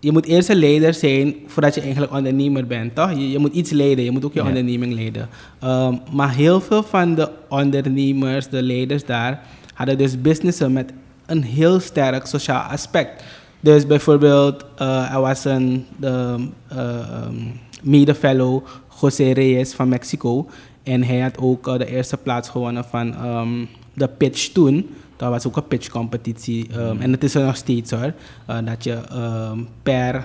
je 0.00 0.12
moet 0.12 0.26
eerst 0.26 0.48
een 0.48 0.56
leider 0.56 0.94
zijn 0.94 1.34
voordat 1.46 1.74
je 1.74 1.80
eigenlijk 1.80 2.12
ondernemer 2.12 2.66
bent, 2.66 2.94
toch? 2.94 3.10
Je, 3.10 3.30
je 3.30 3.38
moet 3.38 3.52
iets 3.52 3.70
leiden, 3.70 4.04
je 4.04 4.10
moet 4.10 4.24
ook 4.24 4.32
je 4.32 4.40
Ja. 4.40 4.46
onderneming 4.46 4.94
leiden. 4.94 5.28
Ehm, 5.60 5.94
maar 6.12 6.34
heel 6.34 6.60
veel 6.60 6.82
van 6.82 7.14
de 7.14 7.30
ondernemers, 7.48 8.48
de 8.48 8.62
leiders 8.62 9.04
daar, 9.04 9.40
hadden 9.74 9.98
dus 9.98 10.20
businessen 10.20 10.72
met 10.72 10.92
een 11.26 11.42
heel 11.42 11.80
sterk 11.80 12.26
sociaal 12.26 12.62
aspect. 12.62 13.22
Dus 13.60 13.86
bijvoorbeeld, 13.86 14.64
eh, 14.76 15.14
er 15.14 15.20
was 15.20 15.44
een 15.44 15.86
de, 15.96 16.36
eh, 16.68 16.78
ehm, 16.78 17.34
mede-fellow 17.82 18.64
José 19.00 19.32
Reyes 19.32 19.74
van 19.74 19.88
Mexico. 19.88 20.48
En 20.82 21.04
hij 21.04 21.20
had 21.20 21.38
ook 21.38 21.68
eh, 21.68 21.78
de 21.78 21.86
eerste 21.86 22.16
plaats 22.16 22.48
gewonnen 22.48 22.84
van 22.84 23.14
ehm, 23.14 23.64
de 23.94 24.08
pitch 24.08 24.48
toen. 24.48 24.94
Dat 25.16 25.30
was 25.30 25.46
ook 25.46 25.56
een 25.56 25.66
pitchcompetitie. 25.66 26.68
Um, 26.76 27.00
En 27.00 27.12
het 27.12 27.24
is 27.24 27.34
er 27.34 27.44
nog 27.44 27.56
steeds 27.56 27.90
hoor. 27.90 28.12
Uh, 28.50 28.58
dat 28.64 28.84
je 28.84 28.98
um, 29.12 29.68
per 29.82 30.24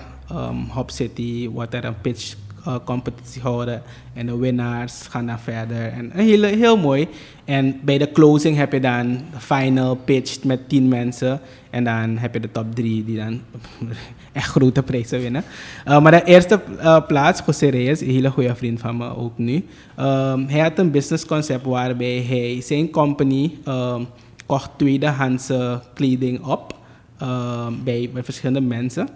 Hop 0.70 0.92
City 0.92 1.50
wordt 1.50 1.74
er 1.74 1.86
een 1.86 2.02
pitch 2.02 2.36
uh, 2.68 2.76
competitie 2.86 3.42
houden. 3.42 3.82
En 4.14 4.26
de 4.26 4.38
winnaars 4.38 5.02
gaan 5.10 5.26
dan 5.26 5.40
verder. 5.40 5.92
En 5.92 6.12
heel, 6.14 6.44
heel 6.44 6.78
mooi. 6.78 7.08
En 7.46 7.80
bij 7.84 7.98
de 7.98 8.12
closing 8.12 8.58
heb 8.58 8.72
je 8.72 8.80
dan 8.80 9.12
de 9.12 9.40
final 9.40 9.96
pitch 9.96 10.44
met 10.44 10.70
tien 10.70 10.88
mensen. 10.88 11.40
En 11.70 11.84
dan 11.84 12.18
heb 12.18 12.34
je 12.34 12.40
de 12.40 12.52
top 12.52 12.76
drie 12.76 13.06
die 13.06 13.18
dan 13.18 13.42
echt 14.32 14.50
grote 14.50 14.84
prijzen 14.84 15.20
winnen. 15.20 15.44
Uh, 15.88 16.02
maar 16.02 16.12
de 16.12 16.24
eerste 16.24 16.62
uh, 16.78 17.06
plaats, 17.08 17.42
José 17.46 17.70
Reyes, 17.70 18.02
een 18.02 18.10
hele 18.10 18.30
goede 18.30 18.56
vriend 18.56 18.80
van 18.80 18.98
me 18.98 19.16
ook 19.16 19.38
nu. 19.38 19.54
Um, 20.00 20.48
hij 20.48 20.60
had 20.60 20.80
een 20.80 20.92
business 20.92 21.26
concept 21.26 21.66
waarbij 21.66 22.26
hij 22.28 22.62
zijn 22.62 22.90
company 22.90 23.58
um, 23.68 24.08
kocht 24.46 24.70
tweedehandse 24.78 25.82
kleding 25.94 26.46
op. 26.46 26.76
Um, 27.22 27.84
bij, 27.84 28.10
bij 28.14 28.24
verschillende 28.24 28.68
mensen. 28.68 29.08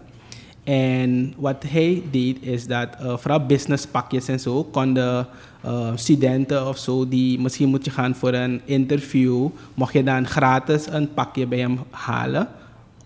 En 0.69 1.33
wat 1.37 1.63
hij 1.67 2.03
deed 2.11 2.37
is 2.41 2.67
dat 2.67 2.87
uh, 3.01 3.17
vooral 3.17 3.45
businesspakjes 3.45 4.27
en 4.27 4.39
zo 4.39 4.63
konden 4.63 5.27
uh, 5.65 5.91
studenten 5.95 6.67
of 6.67 6.77
zo 6.77 7.07
die 7.07 7.39
misschien 7.39 7.69
moet 7.69 7.85
je 7.85 7.91
gaan 7.91 8.15
voor 8.15 8.33
een 8.33 8.61
interview, 8.65 9.47
mocht 9.73 9.93
je 9.93 10.03
dan 10.03 10.27
gratis 10.27 10.87
een 10.89 11.13
pakje 11.13 11.47
bij 11.47 11.59
hem 11.59 11.79
halen. 11.89 12.47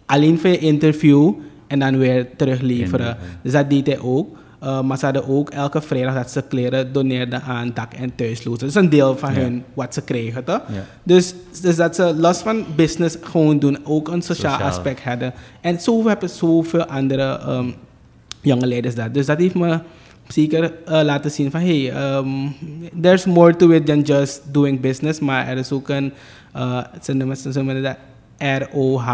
Alleen 0.05 0.39
voor 0.39 0.49
je 0.49 0.57
interview 0.57 1.33
en 1.67 1.79
dan 1.79 1.97
weer 1.97 2.35
terugleveren. 2.35 3.17
Dus 3.41 3.51
dat 3.51 3.69
deed 3.69 3.87
hij 3.87 3.99
ook. 3.99 4.37
Uh, 4.63 4.81
maar 4.81 4.97
ze 4.97 5.05
hadden 5.05 5.27
ook 5.27 5.49
elke 5.49 5.81
vrijdag 5.81 6.13
dat 6.13 6.31
ze 6.31 6.41
kleren 6.47 6.93
doneerden 6.93 7.41
aan 7.41 7.71
dak- 7.73 7.93
en 7.93 8.15
thuislozen. 8.15 8.59
Dat 8.59 8.69
is 8.69 8.75
een 8.75 8.89
deel 8.89 9.17
van 9.17 9.33
Ja. 9.33 9.39
hun 9.39 9.63
wat 9.73 9.93
ze 9.93 10.01
kregen, 10.01 10.43
toch? 10.43 10.61
Ja. 10.67 10.83
Dus, 11.03 11.33
dus 11.61 11.75
dat 11.75 11.95
ze 11.95 12.15
los 12.15 12.37
van 12.37 12.65
business 12.75 13.17
gewoon 13.21 13.59
doen, 13.59 13.77
ook 13.83 14.07
een 14.07 14.21
sociaal, 14.21 14.51
Sociaal. 14.51 14.69
aspect 14.69 15.03
hadden. 15.03 15.33
En 15.61 15.79
zo 15.79 16.07
hebben 16.07 16.29
zoveel 16.29 16.85
andere 16.85 17.37
ehm, 17.39 17.69
jonge 18.41 18.67
leiders 18.67 18.95
dat. 18.95 19.13
Dus 19.13 19.25
dat 19.25 19.37
heeft 19.39 19.55
me 19.55 19.79
zeker 20.27 20.73
eh, 20.85 21.01
laten 21.03 21.31
zien 21.31 21.51
van 21.51 21.59
hey, 21.61 21.91
ehm, 21.91 22.27
there's 23.01 23.25
more 23.25 23.55
to 23.55 23.69
it 23.69 23.85
than 23.85 24.01
just 24.01 24.41
doing 24.51 24.79
business. 24.79 25.19
Maar 25.19 25.47
er 25.47 25.57
is 25.57 25.71
ook 25.71 25.89
een, 25.89 26.13
eh, 26.53 26.79
ze 27.01 27.13
noemen 27.13 27.37
ze 27.37 27.49
noemen 27.53 27.83
dat 27.83 27.95
ROH. 28.37 29.07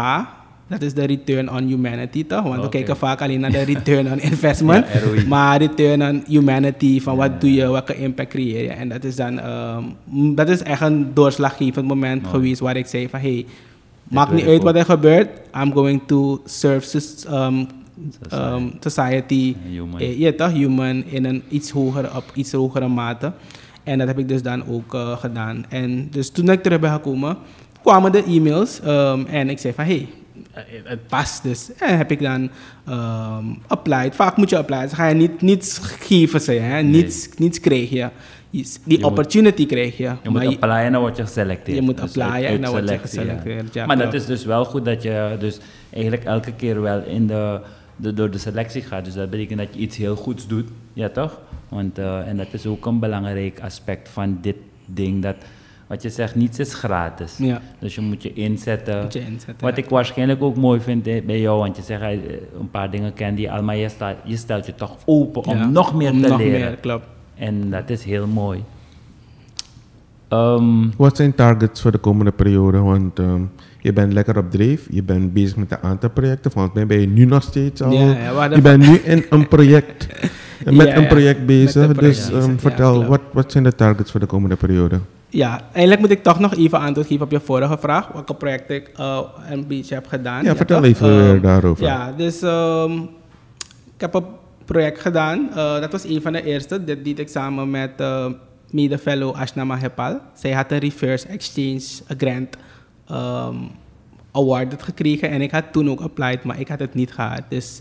Dat 0.70 0.82
is 0.82 0.94
de 0.94 1.04
return 1.04 1.50
on 1.50 1.66
humanity 1.66 2.26
toch? 2.26 2.42
Want 2.42 2.62
we 2.62 2.68
kijken 2.68 2.96
vaak 2.96 3.22
alleen 3.22 3.40
naar 3.40 3.50
de 3.50 3.62
return 3.62 4.12
on 4.12 4.20
investment. 4.30 4.86
Ja, 4.92 5.00
ROI. 5.00 5.26
Maar 5.26 5.58
return 5.58 6.02
on 6.02 6.22
humanity, 6.26 7.00
van 7.00 7.16
wat 7.16 7.40
doe 7.40 7.54
je, 7.54 7.70
welke 7.70 7.96
impact 7.96 8.28
creëer 8.28 8.62
je. 8.62 8.68
En 8.68 8.88
dat 8.88 9.04
is 9.04 9.16
dan, 9.16 9.40
dat 10.34 10.48
is 10.48 10.62
echt 10.62 10.80
een 10.80 11.14
doorslaggevend 11.14 11.86
moment 11.86 12.26
geweest 12.26 12.60
waar 12.60 12.76
ik 12.76 12.86
zei 12.86 13.08
van 13.08 13.20
hey, 13.20 13.46
maakt 14.08 14.32
niet 14.32 14.46
uit 14.46 14.62
wat 14.62 14.74
er 14.74 14.84
gebeurt. 14.84 15.28
I'm 15.54 15.72
going 15.72 16.00
to 16.06 16.40
serve 16.44 17.00
um, 17.30 17.66
um, 18.32 18.72
society, 18.80 19.54
Human. 19.70 20.00
eh, 20.00 20.18
ja 20.18 20.32
toch, 20.32 20.52
human, 20.52 21.04
in 21.06 21.24
een 21.24 21.42
iets 21.48 21.70
hogere, 21.70 22.16
op 22.16 22.24
iets 22.34 22.52
hogere 22.52 22.88
mate. 22.88 23.32
En 23.82 23.98
dat 23.98 24.06
heb 24.06 24.18
ik 24.18 24.28
dus 24.28 24.42
dan 24.42 24.62
ook 24.68 24.94
eh, 24.94 25.18
gedaan. 25.18 25.64
En 25.68 26.08
dus 26.10 26.30
toen 26.30 26.50
ik 26.50 26.62
terug 26.62 26.80
ben 26.80 26.92
gekomen, 26.92 27.36
kwamen 27.82 28.12
de 28.12 28.22
e-mails 28.22 28.80
um, 28.86 29.26
en 29.26 29.48
ik 29.50 29.58
zei 29.58 29.74
van 29.74 29.84
hey, 29.84 30.08
het 30.84 31.06
past 31.06 31.42
dus. 31.42 31.70
En 31.78 31.96
heb 31.96 32.10
ik 32.10 32.20
dan 32.20 32.50
um, 32.88 33.58
applied. 33.66 34.14
Vaak 34.14 34.36
moet 34.36 34.50
je 34.50 34.56
applyen. 34.58 34.82
Dus 34.82 34.92
ga 34.92 35.06
je 35.08 35.14
niet, 35.14 35.40
niets 35.42 35.78
geven, 35.82 36.40
ze, 36.40 36.52
hè? 36.52 36.82
Niets, 36.82 37.28
niets 37.36 37.60
krijg 37.60 37.90
je. 37.90 38.08
Die 38.50 38.66
Je 38.84 38.94
moet- 38.96 39.04
opportunity 39.04 39.66
krijg 39.66 39.96
je. 39.96 40.12
Je 40.22 40.28
moet 40.30 40.46
applyen 40.46 40.84
en 40.84 40.92
dan 40.92 41.00
word 41.00 41.16
je 41.16 41.22
geselecteerd. 41.22 41.76
Je 41.76 41.82
moet 41.82 42.00
Dus 42.00 42.18
applyen 42.18 42.48
en 42.48 42.60
dan 42.60 42.70
word 42.70 42.88
je 42.88 42.94
ja. 42.94 42.98
geselecteerd, 43.00 43.74
ja, 43.74 43.86
maar 43.86 43.98
dat 43.98 44.14
is 44.14 44.26
dus 44.26 44.44
wel 44.44 44.64
goed 44.64 44.84
dat 44.84 45.02
je 45.02 45.36
dus 45.38 45.58
eigenlijk 45.92 46.24
elke 46.24 46.52
keer 46.52 46.80
wel 46.80 47.02
in 47.02 47.26
de, 47.26 47.60
de, 47.96 48.14
door 48.14 48.30
de 48.30 48.38
selectie 48.38 48.82
gaat. 48.82 49.04
Dus 49.04 49.14
dat 49.14 49.30
betekent 49.30 49.58
dat 49.58 49.68
je 49.72 49.80
iets 49.80 49.96
heel 49.96 50.16
goeds 50.16 50.46
doet. 50.46 50.68
Ja, 50.92 51.08
toch? 51.08 51.40
Want, 51.68 51.98
eh, 51.98 52.28
en 52.28 52.36
dat 52.36 52.46
is 52.50 52.66
ook 52.66 52.86
een 52.86 52.98
belangrijk 52.98 53.60
aspect 53.60 54.08
van 54.08 54.38
dit 54.40 54.56
ding. 54.86 55.22
Dat, 55.22 55.36
wat 55.90 56.02
je 56.02 56.08
zegt, 56.10 56.34
niets 56.34 56.58
is 56.58 56.74
gratis. 56.74 57.34
Ja. 57.38 57.60
Dus 57.78 57.94
je 57.94 58.00
moet 58.00 58.22
je 58.22 58.32
inzetten. 58.32 59.02
Moet 59.02 59.12
je 59.12 59.20
inzetten, 59.20 59.54
Wat 59.66 59.76
ja. 59.76 59.82
ik 59.82 59.88
waarschijnlijk 59.88 60.42
ook 60.42 60.56
mooi 60.56 60.80
vind 60.80 61.06
eh, 61.06 61.22
bij 61.24 61.40
jou, 61.40 61.58
want 61.58 61.76
je 61.76 61.82
zegt 61.82 62.02
eh, 62.02 62.10
een 62.60 62.70
paar 62.70 62.90
dingen 62.90 63.12
ken 63.14 63.34
die 63.34 63.50
al, 63.52 63.62
maar 63.62 63.76
je, 63.76 63.88
staat, 63.88 64.16
je 64.24 64.36
stelt 64.36 64.66
je 64.66 64.74
toch 64.74 64.96
open 65.04 65.44
om 65.44 65.56
Ja, 65.56 65.66
nog 65.68 65.94
meer 65.94 66.10
om 66.10 66.22
te 66.22 66.28
nog 66.28 66.38
leren. 66.38 66.60
meer, 66.60 66.76
klopt. 66.76 67.06
En 67.34 67.70
dat 67.70 67.90
is 67.90 68.04
heel 68.04 68.26
mooi. 68.26 68.64
Ehm, 70.28 70.88
Wat 70.96 71.16
zijn 71.16 71.34
targets 71.34 71.80
voor 71.80 71.92
de 71.92 71.98
komende 71.98 72.32
periode? 72.32 72.78
Want 72.78 73.18
ehm, 73.18 73.42
je 73.80 73.92
bent 73.92 74.12
lekker 74.12 74.38
op 74.38 74.50
dreef, 74.50 74.86
je 74.90 75.02
bent 75.02 75.32
bezig 75.32 75.56
met 75.56 75.70
een 75.70 75.78
aantal 75.82 76.10
projecten. 76.10 76.50
Volgens 76.50 76.74
mij 76.74 76.86
ben 76.86 77.00
je 77.00 77.06
nu 77.08 77.24
nog 77.24 77.42
steeds 77.42 77.82
al. 77.82 77.92
Je 77.92 78.60
bent 78.62 78.86
nu 78.88 78.96
in 78.96 79.24
een 79.30 79.48
project, 79.56 80.06
met 80.64 80.86
Ja, 80.86 80.94
een 80.96 81.02
ja, 81.02 81.08
project 81.08 81.46
bezig. 81.46 81.80
met 81.80 81.88
een 81.90 81.96
project 81.96 82.18
dus 82.18 82.30
bezig, 82.30 82.44
ehm, 82.48 82.56
vertel, 82.58 83.04
wat, 83.04 83.20
wat 83.32 83.52
zijn 83.52 83.64
de 83.64 83.74
targets 83.74 84.10
voor 84.10 84.20
de 84.20 84.26
komende 84.26 84.56
periode? 84.56 84.98
Ja, 85.30 85.60
eigenlijk 85.72 86.00
moet 86.00 86.10
ik 86.10 86.22
toch 86.22 86.38
nog 86.38 86.54
even 86.54 86.78
antwoord 86.78 87.06
geven 87.06 87.24
op 87.24 87.30
je 87.30 87.40
vorige 87.40 87.78
vraag. 87.78 88.08
Welke 88.08 88.34
projecten 88.34 88.74
ik 88.76 88.90
eh, 88.96 89.20
een 89.50 89.66
beetje 89.66 89.94
heb 89.94 90.06
gedaan. 90.06 90.44
Ja, 90.44 90.56
vertel 90.56 90.76
toch? 90.76 90.86
even 90.86 91.08
Ehm, 91.08 91.40
daarover. 91.40 91.84
Ja, 91.84 92.12
dus 92.12 92.42
ehm, 92.42 92.92
ik 93.94 94.00
heb 94.00 94.14
een 94.14 94.24
project 94.64 95.00
gedaan. 95.00 95.48
Eh, 95.50 95.80
dat 95.80 95.92
was 95.92 96.04
een 96.04 96.22
van 96.22 96.32
de 96.32 96.44
eerste. 96.44 96.84
Dat 96.84 97.04
deed 97.04 97.18
ik 97.18 97.28
samen 97.28 97.70
met 97.70 97.90
eh 97.96 98.26
mede-fellow 98.70 99.34
Ashna 99.34 99.64
Mahepal. 99.64 100.20
Zij 100.34 100.52
had 100.52 100.70
een 100.72 100.78
reverse 100.78 101.26
exchange 101.28 101.82
grant 102.18 102.56
ehm, 103.08 103.56
award 104.32 104.82
gekregen. 104.82 105.30
En 105.30 105.40
ik 105.40 105.50
had 105.50 105.64
toen 105.72 105.90
ook 105.90 106.00
applied, 106.00 106.44
maar 106.44 106.60
ik 106.60 106.68
had 106.68 106.78
het 106.78 106.94
niet 106.94 107.12
gehad. 107.12 107.42
Dus 107.48 107.80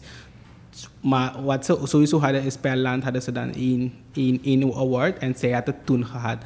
maar 1.01 1.43
wat 1.43 1.65
ze 1.65 1.79
sowieso 1.83 2.19
hadden 2.19 2.43
is 2.43 2.57
per 2.57 2.77
land 2.77 3.03
hadden 3.03 3.21
ze 3.21 3.31
dan 3.31 3.53
één, 3.53 3.93
één, 4.13 4.39
één 4.43 4.73
award 4.73 5.17
en 5.17 5.35
zij 5.37 5.51
had 5.51 5.65
het 5.65 5.85
toen 5.85 6.05
gehad. 6.05 6.37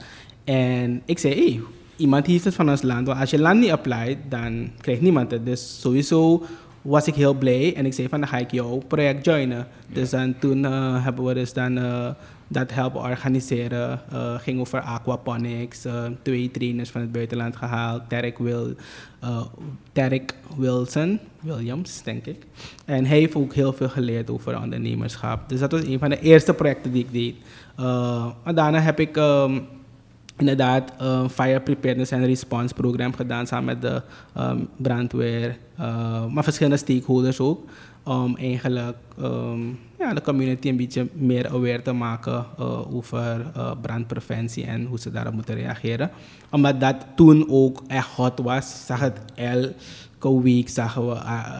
En 0.44 1.02
ik 1.06 1.20
zei, 1.20 1.34
hey, 1.34 1.60
iemand 1.96 2.26
heeft 2.26 2.44
het 2.44 2.54
van 2.54 2.70
ons 2.70 2.82
land. 2.82 3.08
Want 3.08 3.20
als 3.20 3.30
je 3.30 3.40
land 3.40 3.60
niet 3.60 3.72
applied, 3.72 4.18
dan 4.30 4.70
krijgt 4.82 5.02
niemand 5.02 5.32
het. 5.32 5.46
Dus 5.46 5.80
sowieso 5.82 6.44
was 6.82 7.08
ik 7.08 7.16
heel 7.16 7.34
blij 7.34 7.76
en 7.76 7.86
ik 7.86 7.94
zei 7.94 8.08
van 8.08 8.20
dan 8.20 8.30
ga 8.30 8.38
ik 8.38 8.52
jouw 8.52 8.82
project 8.88 9.26
joinen. 9.26 9.68
Dus 9.94 10.10
dan 10.10 10.36
toen 10.40 10.66
eh, 10.66 11.04
hebben 11.04 11.26
we 11.26 11.34
dus 11.34 11.54
dan 11.54 11.78
eh, 11.78 12.10
dat 12.48 12.74
helpen 12.74 13.02
organiseren. 13.02 14.02
Eh 14.12 14.36
ging 14.40 14.60
over 14.60 14.82
aquaponics. 14.82 15.86
twee 16.22 16.52
trainers 16.52 16.90
van 16.90 17.02
het 17.02 17.12
buitenland 17.12 17.56
gehaald. 17.56 18.02
Tarek, 18.08 18.38
Wil, 18.38 18.74
Tarek 19.92 20.36
Wilson, 20.58 21.20
Williams 21.40 22.04
denk 22.04 22.26
ik. 22.26 22.46
En 22.86 23.06
hij 23.06 23.18
heeft 23.18 23.36
ook 23.36 23.54
heel 23.54 23.74
veel 23.74 23.90
geleerd 23.90 24.30
over 24.30 24.62
ondernemerschap. 24.62 25.50
Dus 25.50 25.60
dat 25.60 25.72
was 25.72 25.84
een 25.84 26.00
van 26.00 26.10
de 26.10 26.20
eerste 26.20 26.54
projecten 26.54 26.92
die 26.92 27.04
ik 27.04 27.12
deed. 27.12 27.36
En 28.44 28.56
daarna 28.56 28.80
heb 28.80 29.00
ik 29.00 29.18
ehm, 29.18 29.60
inderdaad 30.38 30.91
een 30.98 31.30
fire 31.30 31.60
preparedness 31.60 32.12
en 32.12 32.26
response 32.26 32.74
program 32.74 33.13
gedaan 33.13 33.48
samen 33.48 33.65
met 33.65 33.82
de 33.82 34.02
ehm, 34.36 34.60
brandweer, 34.78 35.58
eh, 35.78 36.26
maar 36.26 36.43
verschillende 36.43 36.78
stakeholders 36.78 37.39
ook. 37.39 37.69
Om 38.04 38.36
eigenlijk 38.38 38.96
ehm, 39.17 39.60
ja, 40.00 40.13
de 40.13 40.22
community 40.22 40.69
een 40.69 40.78
beetje 40.78 41.08
meer 41.13 41.48
aware 41.48 41.82
te 41.82 41.91
maken 41.91 42.46
eh, 42.58 42.96
over 42.96 43.46
eh, 43.56 43.72
brandpreventie 43.82 44.65
en 44.65 44.86
hoe 44.86 45.00
ze 45.00 45.12
daarop 45.12 45.34
moeten 45.34 45.56
reageren. 45.56 46.10
Omdat 46.50 46.80
dat 46.80 46.96
toen 47.15 47.46
ook 47.50 47.84
echt 47.88 48.08
hot 48.08 48.39
was, 48.39 48.86
zag 48.86 49.00
het 49.00 49.19
elke 49.36 50.41
week 50.41 50.69
zagen 50.69 51.08
we 51.08 51.13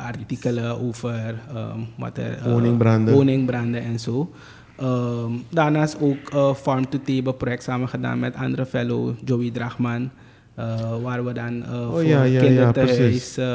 artikelen 0.06 0.80
over 0.82 1.36
ehm, 1.54 1.80
wat 1.98 2.18
er, 2.18 2.38
eh, 2.38 2.52
Woningbranden. 2.52 3.14
woningbranden 3.14 3.82
en 3.84 4.00
zo. 4.00 4.32
Ehm, 4.76 5.32
daarnaast 5.50 5.98
ook 6.02 6.30
eh, 6.30 6.54
Farm 6.56 6.90
to 6.90 7.00
Table 7.06 7.34
project 7.34 7.64
samen 7.64 7.88
gedaan 7.90 8.20
met 8.20 8.36
andere 8.36 8.66
fellow 8.66 9.14
Joey 9.26 9.52
Drachman. 9.52 10.10
eh, 10.56 11.02
waar 11.02 11.26
we 11.26 11.34
dan 11.34 11.64
eh, 11.64 11.90
voor 11.90 12.06
ja, 12.06 12.22
kinderthuis 12.40 13.38
eh, 13.38 13.46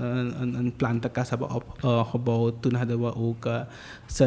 een, 0.00 0.40
een, 0.40 0.54
een 0.54 0.72
plantenkast 0.76 1.30
hebben 1.30 1.50
opgebouwd. 1.82 2.62
Toen 2.62 2.74
hadden 2.74 3.00
we 3.00 3.14
ook 3.14 3.48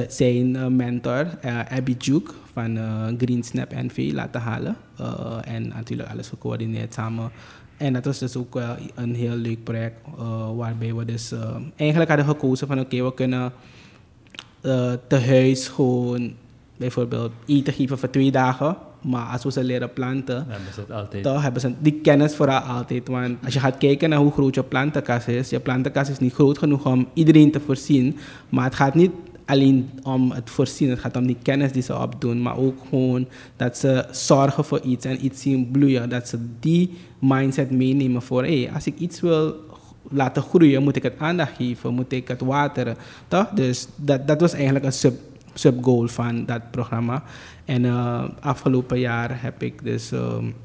zijn 0.08 0.76
mentor, 0.76 1.28
Abby 1.70 1.98
Duke 1.98 2.32
van 2.54 2.78
Green 3.18 3.44
Snap 3.44 3.72
NV 3.74 4.12
laten 4.14 4.42
halen. 4.42 4.76
En 5.44 5.68
natuurlijk 5.68 6.10
alles 6.10 6.28
gecoördineerd 6.30 6.94
samen. 6.94 7.32
En 7.78 7.94
dat 7.94 8.06
was 8.06 8.20
dus 8.20 8.36
ook 8.38 8.54
wel 8.54 8.76
een 8.96 9.16
heel 9.16 9.36
leuk 9.36 9.64
project. 9.64 9.96
waarbij 10.56 10.94
we 10.94 11.06
dus 11.06 11.32
eh, 11.32 11.56
eigenlijk 11.76 12.10
hadden 12.10 12.28
gekozen 12.28 12.68
van 12.68 12.80
oké, 12.80 13.04
we 13.04 13.14
kunnen 13.14 13.52
eh 14.62 14.92
te 15.08 15.20
huis 15.20 15.68
gewoon 15.68 16.34
bijvoorbeeld 16.78 17.32
eten 17.46 17.74
geven 17.74 17.98
voor 17.98 18.10
twee 18.10 18.32
dagen. 18.32 18.76
Maar 19.02 19.26
als 19.26 19.44
we 19.44 19.52
ze 19.52 19.64
leren 19.64 19.94
planten, 19.94 20.46
dan 20.50 20.58
is 20.70 20.76
het 20.76 20.92
altijd. 20.92 21.24
dan 21.24 21.42
hebben 21.42 21.62
ze 21.62 21.72
die 21.80 22.00
kennis 22.04 22.36
vooral 22.36 22.60
altijd. 22.60 23.08
Want 23.08 23.38
als 23.44 23.54
je 23.54 23.60
gaat 23.60 23.78
kijken 23.78 24.10
naar 24.10 24.20
hoe 24.20 24.32
groot 24.32 24.56
je 24.56 24.64
plantenkast 24.64 25.28
is, 25.28 25.50
je 25.50 25.60
plantenkast 25.60 26.10
is 26.10 26.20
niet 26.20 26.34
groot 26.34 26.58
genoeg 26.58 26.86
om 26.86 27.08
iedereen 27.14 27.52
te 27.52 27.60
voorzien. 27.60 28.18
Maar 28.50 28.64
het 28.64 28.76
gaat 28.76 28.96
niet 28.96 29.12
alleen 29.46 29.90
om 30.04 30.32
het 30.32 30.50
voorzien, 30.50 30.90
het 30.90 31.00
gaat 31.00 31.16
om 31.18 31.28
die 31.28 31.38
kennis 31.42 31.72
die 31.72 31.82
ze 31.82 31.98
opdoen. 31.98 32.42
Maar 32.42 32.58
ook 32.58 32.78
gewoon 32.90 33.28
dat 33.56 33.78
ze 33.78 34.06
zorgen 34.12 34.66
voor 34.66 34.80
iets 34.80 35.06
en 35.06 35.26
iets 35.26 35.42
zien 35.42 35.72
bloeien. 35.72 36.10
Dat 36.10 36.28
ze 36.28 36.38
die 36.60 36.98
mindset 37.20 37.72
meenemen 37.72 38.22
voor, 38.22 38.44
hé, 38.46 38.70
als 38.74 38.86
ik 38.86 38.98
iets 38.98 39.22
wil 39.22 39.56
laten 40.12 40.42
groeien, 40.42 40.84
moet 40.84 40.96
ik 40.96 41.04
het 41.04 41.16
aandacht 41.18 41.56
geven, 41.58 41.94
moet 41.94 42.12
ik 42.12 42.28
het 42.28 42.42
wateren. 42.42 42.96
Toch? 43.28 43.50
Dus 43.50 43.88
dat, 43.96 44.28
dat 44.28 44.42
was 44.42 44.54
eigenlijk 44.54 44.86
een 44.86 44.94
sub 44.94 45.20
subgoal 45.54 46.08
van 46.08 46.46
dat 46.46 46.72
programma. 46.72 47.24
En 47.66 47.84
uh, 47.84 48.24
afgelopen 48.40 49.00
jaar 49.00 49.42
heb 49.42 49.64
ik 49.64 49.84
dus 49.84 50.12
um, 50.12 50.56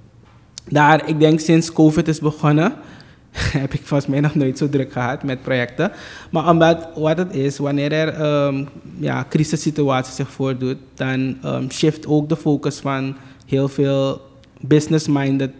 daar, 0.68 1.08
ik 1.08 1.20
denk 1.20 1.40
sinds 1.40 1.72
COVID 1.72 2.08
is 2.08 2.20
begonnen, 2.20 2.72
heb 3.62 3.72
ik 3.72 3.80
volgens 3.84 4.10
mij 4.10 4.20
nog 4.20 4.34
nooit 4.34 4.58
zo 4.58 4.68
druk 4.68 4.92
gehad 4.92 5.22
met 5.22 5.42
projecten. 5.42 5.92
Maar 6.30 6.48
omdat 6.48 6.88
wat 6.94 7.18
het 7.18 7.34
is, 7.34 7.58
wanneer 7.58 7.92
er 7.92 8.44
um, 8.46 8.68
ja, 8.98 9.26
crisissituatie 9.28 10.14
zich 10.14 10.30
voordoet, 10.30 10.76
dan 10.94 11.36
um, 11.44 11.70
shift 11.70 12.06
ook 12.06 12.28
de 12.28 12.36
focus 12.36 12.78
van 12.78 13.16
heel 13.46 13.68
veel 13.68 14.20
business-minded 14.60 15.50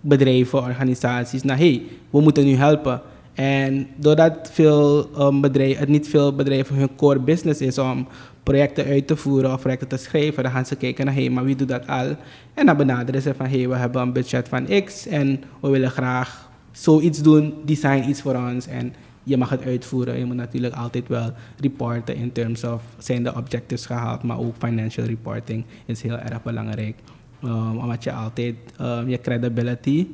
bedrijven, 0.00 0.62
organisaties 0.62 1.42
naar 1.42 1.56
hey, 1.56 1.82
we 2.10 2.20
moeten 2.20 2.44
nu 2.44 2.54
helpen. 2.54 3.00
En 3.36 3.86
doordat 3.96 4.50
veel, 4.52 5.10
um, 5.18 5.40
bedrijven, 5.40 5.78
het 5.78 5.88
niet 5.88 6.08
veel 6.08 6.34
bedrijven 6.34 6.76
hun 6.76 6.96
core 6.96 7.20
business 7.20 7.60
is 7.60 7.78
om 7.78 8.06
projecten 8.42 8.84
uit 8.84 9.06
te 9.06 9.16
voeren 9.16 9.52
of 9.52 9.60
projecten 9.60 9.88
te 9.88 9.96
schrijven, 9.96 10.42
dan 10.42 10.52
gaan 10.52 10.66
ze 10.66 10.76
kijken 10.76 11.04
naar 11.04 11.14
hé, 11.14 11.20
hey, 11.20 11.30
maar 11.30 11.44
wie 11.44 11.56
doet 11.56 11.68
dat 11.68 11.86
al? 11.86 12.16
En 12.54 12.66
dan 12.66 12.76
benaderen 12.76 13.22
ze 13.22 13.34
van 13.34 13.46
hey, 13.46 13.68
we 13.68 13.74
hebben 13.74 14.02
een 14.02 14.12
budget 14.12 14.48
van 14.48 14.66
X 14.84 15.06
en 15.06 15.42
we 15.60 15.68
willen 15.68 15.90
graag 15.90 16.50
zoiets 16.72 17.22
doen, 17.22 17.54
design 17.64 18.08
iets 18.08 18.22
voor 18.22 18.34
ons 18.34 18.66
en 18.66 18.94
je 19.22 19.36
mag 19.36 19.48
het 19.48 19.64
uitvoeren. 19.64 20.18
Je 20.18 20.24
moet 20.24 20.36
natuurlijk 20.36 20.74
altijd 20.74 21.08
wel 21.08 21.30
reporten 21.60 22.16
in 22.16 22.32
terms 22.32 22.64
of 22.64 22.82
zijn 22.98 23.22
de 23.22 23.34
objectives 23.34 23.86
gehaald, 23.86 24.22
maar 24.22 24.38
ook 24.38 24.54
financial 24.58 25.06
reporting 25.06 25.64
is 25.84 26.02
heel 26.02 26.18
erg 26.18 26.42
belangrijk. 26.42 26.96
Um, 27.44 27.78
omdat 27.78 28.04
je 28.04 28.12
altijd 28.12 28.54
um, 28.80 29.08
je 29.08 29.20
credibility 29.20 30.06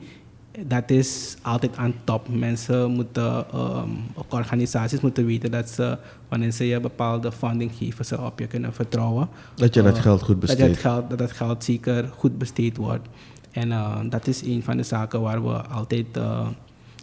dat 0.58 0.90
is 0.90 1.36
altijd 1.42 1.76
aan 1.76 1.94
top. 2.04 2.28
Mensen 2.28 2.90
moeten, 2.90 3.44
um, 3.54 3.98
ook 4.14 4.32
organisaties 4.32 5.00
moeten 5.00 5.26
weten 5.26 5.50
dat 5.50 5.68
ze, 5.70 5.98
wanneer 6.28 6.50
ze 6.50 6.66
je 6.66 6.80
bepaalde 6.80 7.32
funding 7.32 7.70
geven, 7.78 8.04
ze 8.04 8.20
op 8.20 8.38
je 8.38 8.46
kunnen 8.46 8.72
vertrouwen. 8.72 9.28
Dat 9.54 9.74
je 9.74 9.82
dat 9.82 9.96
uh, 9.96 10.02
geld 10.02 10.22
goed 10.22 10.40
besteedt. 10.40 10.60
Dat, 10.60 10.70
het 10.70 10.78
geld, 10.78 11.10
dat 11.10 11.18
het 11.18 11.32
geld 11.32 11.64
zeker 11.64 12.08
goed 12.16 12.38
besteed 12.38 12.76
wordt. 12.76 13.08
En 13.50 13.68
uh, 13.68 14.00
dat 14.08 14.26
is 14.26 14.42
een 14.42 14.62
van 14.62 14.76
de 14.76 14.82
zaken 14.82 15.20
waar 15.20 15.44
we 15.44 15.62
altijd 15.62 16.06
uh, 16.16 16.48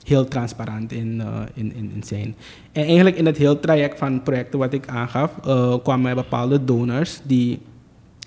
heel 0.03 0.27
transparant 0.27 0.91
in, 0.91 1.21
in, 1.53 1.75
in, 1.75 1.91
in, 1.95 2.03
zijn. 2.03 2.35
En 2.71 2.83
eigenlijk 2.83 3.15
in 3.15 3.25
het 3.25 3.38
hele 3.38 3.59
traject 3.59 3.97
van 3.97 4.23
projecten 4.23 4.59
wat 4.59 4.73
ik 4.73 4.88
aangaf, 4.88 5.31
kwamen 5.83 6.15
bepaalde 6.15 6.63
donors 6.63 7.19
die 7.23 7.59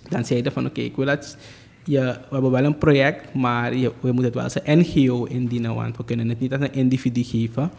dan 0.09 0.25
zeiden 0.25 0.53
van 0.53 0.63
oké, 0.63 0.71
okay, 0.71 0.85
ik 0.85 0.97
wil 0.97 1.07
dat 1.07 1.37
we 1.85 2.19
hebben 2.31 2.51
wel 2.51 2.65
een 2.65 2.79
project, 2.79 3.35
maar 3.35 3.71
we 3.71 3.93
moeten 4.03 4.25
het 4.25 4.35
wel 4.35 4.43
als 4.43 4.57
een 4.65 4.79
NGO 4.79 5.25
indienen, 5.25 5.75
want 5.75 5.97
we 5.97 6.05
kunnen 6.05 6.29
het 6.29 6.41
niet 6.41 6.53
als 6.53 6.61
een 6.61 6.73
individu 6.73 7.23
geven. 7.23 7.71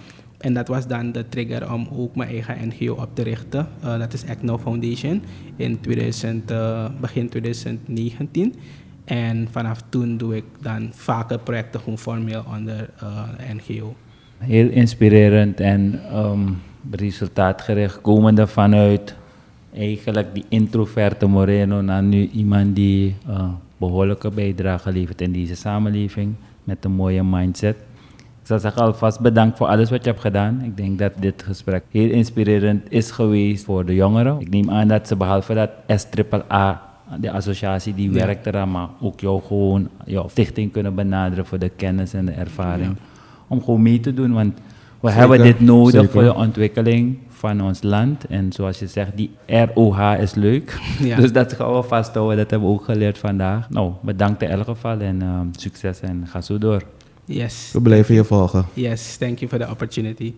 En 0.43 0.53
dat 0.53 0.67
was 0.67 0.87
dan 0.87 1.11
de 1.11 1.29
trigger 1.29 1.73
om 1.73 1.87
ook 1.91 2.15
mijn 2.15 2.29
eigen 2.29 2.67
NGO 2.67 2.93
op 2.93 3.09
te 3.13 3.23
richten. 3.23 3.67
Uh, 3.83 3.99
dat 3.99 4.13
is 4.13 4.25
ACNO 4.25 4.57
Foundation 4.57 5.23
in 5.55 5.79
2000, 5.79 6.51
uh, 6.51 6.85
begin 7.01 7.29
2019. 7.29 8.53
En 9.05 9.47
vanaf 9.51 9.81
toen 9.89 10.17
doe 10.17 10.35
ik 10.35 10.43
dan 10.61 10.89
vaker 10.91 11.39
projecten 11.39 11.79
gewoon 11.79 11.97
formeel 11.97 12.43
onder 12.55 12.89
uh, 13.03 13.23
NGO. 13.53 13.95
Heel 14.37 14.69
inspirerend 14.69 15.59
en 15.59 16.01
um, 16.15 16.61
resultaatgericht, 16.91 18.01
komende 18.01 18.47
vanuit 18.47 19.15
eigenlijk 19.73 20.33
die 20.33 20.45
introverte 20.49 21.25
Moreno 21.25 21.81
naar 21.81 22.03
nu 22.03 22.29
iemand 22.33 22.75
die 22.75 23.15
behoorlijke 23.77 24.29
bijdrage 24.29 24.91
levert 24.91 25.21
in 25.21 25.31
deze 25.31 25.55
samenleving 25.55 26.35
met 26.63 26.85
een 26.85 26.91
mooie 26.91 27.23
mindset. 27.23 27.75
Ik 28.43 28.49
zal 28.49 28.59
zeggen 28.59 28.81
alvast 28.81 29.19
bedankt 29.19 29.57
voor 29.57 29.67
alles 29.67 29.89
wat 29.89 30.03
je 30.03 30.09
hebt 30.09 30.21
gedaan. 30.21 30.61
Ik 30.63 30.77
denk 30.77 30.99
dat 30.99 31.11
dit 31.19 31.43
gesprek 31.43 31.83
heel 31.89 32.09
inspirerend 32.09 32.91
is 32.91 33.11
geweest 33.11 33.65
voor 33.65 33.85
de 33.85 33.95
jongeren. 33.95 34.39
Ik 34.39 34.49
neem 34.49 34.69
aan 34.69 34.87
dat 34.87 35.07
ze 35.07 35.15
behalve 35.15 35.53
dat 35.53 35.69
SAAA, 35.87 36.81
de 37.19 37.31
associatie 37.31 37.93
die 37.93 38.11
ja. 38.11 38.25
werkt 38.25 38.45
eraan, 38.45 38.71
maar 38.71 38.87
ook 39.01 39.19
jou 39.19 39.41
gewoon, 39.41 39.89
jouw 40.05 40.27
stichting 40.27 40.71
kunnen 40.71 40.95
benaderen 40.95 41.45
voor 41.45 41.59
de 41.59 41.69
kennis 41.69 42.13
en 42.13 42.25
de 42.25 42.31
ervaring. 42.31 42.95
Ja. 42.97 43.05
Om 43.47 43.63
gewoon 43.63 43.81
mee 43.81 43.99
te 43.99 44.13
doen, 44.13 44.33
want 44.33 44.53
we 44.99 45.09
Zeker. 45.09 45.19
hebben 45.19 45.41
dit 45.41 45.59
nodig 45.59 45.91
Zeker. 45.91 46.09
voor 46.09 46.23
de 46.23 46.35
ontwikkeling 46.35 47.17
van 47.43 47.61
ons 47.61 47.81
land. 47.81 48.25
En 48.25 48.51
zoals 48.51 48.79
je 48.79 48.87
zegt, 48.87 49.11
die 49.15 49.31
ROH 49.47 50.19
is 50.19 50.33
leuk. 50.33 50.77
Ja. 50.99 51.15
dus 51.15 51.31
dat 51.31 51.53
gaan 51.53 51.73
we 51.73 51.83
vasthouden. 51.83 52.37
Dat 52.37 52.49
hebben 52.49 52.69
we 52.69 52.75
ook 52.75 52.83
geleerd 52.83 53.17
vandaag. 53.17 53.69
Nou, 53.69 53.91
bedankt 54.01 54.41
in 54.41 54.49
elk 54.49 54.65
geval 54.65 54.99
en 54.99 55.21
um, 55.21 55.49
succes 55.57 55.99
en 55.99 56.27
ga 56.27 56.41
zo 56.41 56.57
door. 56.57 56.83
Yes. 57.25 57.69
We 57.73 57.81
blijven 57.81 58.15
je 58.15 58.23
volgen. 58.23 58.65
Yes, 58.73 59.17
thank 59.17 59.37
you 59.39 59.49
for 59.49 59.59
the 59.59 59.69
opportunity. 59.69 60.33